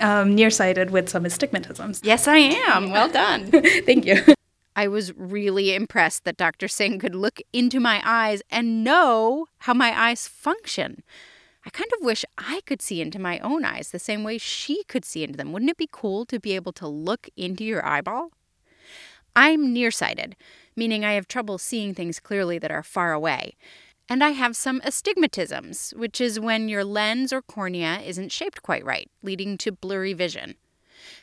um, 0.00 0.34
nearsighted 0.34 0.90
with 0.90 1.08
some 1.08 1.24
astigmatisms. 1.24 2.00
Yes, 2.02 2.26
I 2.26 2.38
am. 2.38 2.90
Well 2.90 3.08
done. 3.12 3.50
Thank 3.50 4.06
you. 4.06 4.22
I 4.74 4.88
was 4.88 5.16
really 5.16 5.74
impressed 5.74 6.24
that 6.24 6.36
Dr. 6.36 6.66
Singh 6.66 6.98
could 6.98 7.14
look 7.14 7.40
into 7.52 7.80
my 7.80 8.00
eyes 8.04 8.42
and 8.50 8.82
know 8.82 9.46
how 9.58 9.74
my 9.74 9.98
eyes 9.98 10.26
function. 10.26 11.02
I 11.66 11.70
kind 11.70 11.90
of 11.98 12.04
wish 12.04 12.24
I 12.38 12.60
could 12.66 12.80
see 12.80 13.02
into 13.02 13.18
my 13.18 13.38
own 13.40 13.64
eyes 13.64 13.90
the 13.90 13.98
same 13.98 14.24
way 14.24 14.38
she 14.38 14.82
could 14.84 15.04
see 15.04 15.22
into 15.22 15.36
them. 15.36 15.52
Wouldn't 15.52 15.70
it 15.70 15.76
be 15.76 15.88
cool 15.90 16.24
to 16.26 16.40
be 16.40 16.54
able 16.54 16.72
to 16.72 16.88
look 16.88 17.28
into 17.36 17.64
your 17.64 17.84
eyeball? 17.84 18.30
I'm 19.34 19.72
nearsighted, 19.72 20.36
meaning 20.76 21.04
I 21.04 21.12
have 21.12 21.28
trouble 21.28 21.58
seeing 21.58 21.94
things 21.94 22.20
clearly 22.20 22.58
that 22.58 22.70
are 22.70 22.82
far 22.82 23.12
away. 23.12 23.56
And 24.08 24.24
I 24.24 24.30
have 24.30 24.56
some 24.56 24.80
astigmatisms, 24.80 25.94
which 25.94 26.20
is 26.20 26.40
when 26.40 26.68
your 26.68 26.84
lens 26.84 27.32
or 27.32 27.42
cornea 27.42 28.00
isn't 28.04 28.32
shaped 28.32 28.62
quite 28.62 28.84
right, 28.84 29.08
leading 29.22 29.56
to 29.58 29.70
blurry 29.70 30.14
vision. 30.14 30.56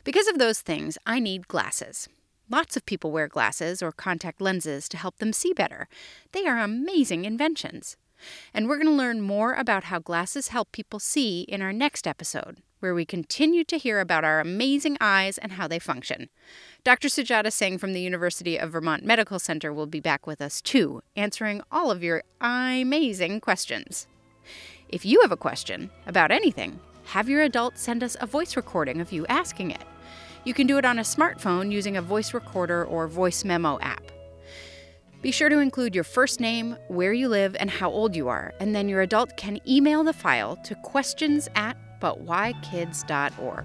Because 0.04 0.26
of 0.26 0.38
those 0.38 0.60
things, 0.60 0.96
I 1.06 1.20
need 1.20 1.48
glasses. 1.48 2.08
Lots 2.50 2.76
of 2.76 2.86
people 2.86 3.10
wear 3.10 3.28
glasses 3.28 3.82
or 3.82 3.92
contact 3.92 4.40
lenses 4.40 4.88
to 4.88 4.96
help 4.96 5.18
them 5.18 5.34
see 5.34 5.52
better. 5.52 5.86
They 6.32 6.46
are 6.46 6.58
amazing 6.58 7.26
inventions. 7.26 7.98
And 8.54 8.66
we're 8.66 8.78
going 8.78 8.88
to 8.88 8.92
learn 8.92 9.20
more 9.20 9.52
about 9.52 9.84
how 9.84 9.98
glasses 9.98 10.48
help 10.48 10.72
people 10.72 10.98
see 10.98 11.42
in 11.42 11.60
our 11.60 11.72
next 11.72 12.06
episode, 12.06 12.62
where 12.80 12.94
we 12.94 13.04
continue 13.04 13.64
to 13.64 13.78
hear 13.78 14.00
about 14.00 14.24
our 14.24 14.40
amazing 14.40 14.96
eyes 15.00 15.38
and 15.38 15.52
how 15.52 15.68
they 15.68 15.78
function. 15.78 16.28
Dr. 16.84 17.08
Sujata 17.08 17.52
Singh 17.52 17.78
from 17.78 17.92
the 17.92 18.00
University 18.00 18.56
of 18.56 18.72
Vermont 18.72 19.04
Medical 19.04 19.38
Center 19.38 19.72
will 19.72 19.86
be 19.86 20.00
back 20.00 20.26
with 20.26 20.40
us 20.40 20.60
too, 20.60 21.02
answering 21.16 21.62
all 21.70 21.90
of 21.90 22.02
your 22.02 22.22
amazing 22.40 23.40
questions. 23.40 24.06
If 24.88 25.04
you 25.04 25.20
have 25.20 25.32
a 25.32 25.36
question 25.36 25.90
about 26.06 26.30
anything, 26.30 26.80
have 27.04 27.28
your 27.28 27.42
adult 27.42 27.78
send 27.78 28.02
us 28.02 28.16
a 28.20 28.26
voice 28.26 28.56
recording 28.56 29.00
of 29.00 29.12
you 29.12 29.26
asking 29.26 29.70
it. 29.70 29.82
You 30.44 30.54
can 30.54 30.66
do 30.66 30.78
it 30.78 30.84
on 30.84 30.98
a 30.98 31.02
smartphone 31.02 31.70
using 31.70 31.96
a 31.96 32.02
voice 32.02 32.32
recorder 32.32 32.84
or 32.84 33.08
voice 33.08 33.44
memo 33.44 33.78
app. 33.80 34.02
Be 35.20 35.32
sure 35.32 35.48
to 35.48 35.58
include 35.58 35.96
your 35.96 36.04
first 36.04 36.38
name, 36.38 36.76
where 36.86 37.12
you 37.12 37.28
live, 37.28 37.56
and 37.58 37.68
how 37.68 37.90
old 37.90 38.14
you 38.14 38.28
are, 38.28 38.54
and 38.60 38.72
then 38.74 38.88
your 38.88 39.02
adult 39.02 39.36
can 39.36 39.58
email 39.68 40.04
the 40.04 40.12
file 40.12 40.54
to 40.64 40.76
questions 40.76 41.48
at 41.56 41.76
butwhykids.org. 42.00 43.64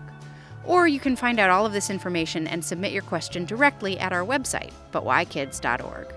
Or 0.66 0.88
you 0.88 1.00
can 1.00 1.16
find 1.16 1.40
out 1.40 1.50
all 1.50 1.66
of 1.66 1.74
this 1.74 1.90
information 1.90 2.48
and 2.48 2.64
submit 2.64 2.94
your 2.94 3.02
question 3.04 3.46
directly 3.46 4.00
at 4.00 4.14
our 4.14 4.24
website, 4.26 4.72
butwhykids.org. 4.92 6.14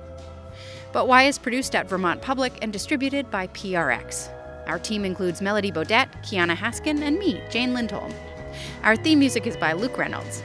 But 0.92 1.08
Why 1.08 1.24
is 1.24 1.38
produced 1.38 1.74
at 1.74 1.88
Vermont 1.88 2.22
Public 2.22 2.58
and 2.62 2.72
distributed 2.72 3.30
by 3.30 3.48
PRX. 3.48 4.30
Our 4.66 4.78
team 4.78 5.04
includes 5.04 5.42
Melody 5.42 5.70
Bodette, 5.70 6.10
Kiana 6.22 6.56
Haskin, 6.56 7.02
and 7.02 7.18
me, 7.18 7.42
Jane 7.50 7.74
Lindholm. 7.74 8.12
Our 8.82 8.96
theme 8.96 9.18
music 9.18 9.46
is 9.46 9.56
by 9.56 9.72
Luke 9.72 9.98
Reynolds. 9.98 10.42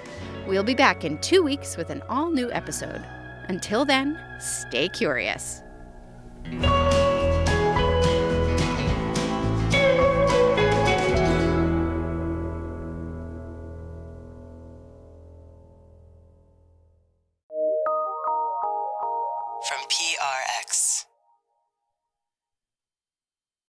We'll 0.47 0.63
be 0.63 0.75
back 0.75 1.05
in 1.05 1.17
two 1.19 1.43
weeks 1.43 1.77
with 1.77 1.89
an 1.89 2.01
all 2.09 2.29
new 2.29 2.51
episode. 2.51 3.03
Until 3.47 3.85
then, 3.85 4.19
stay 4.39 4.89
curious. 4.89 5.61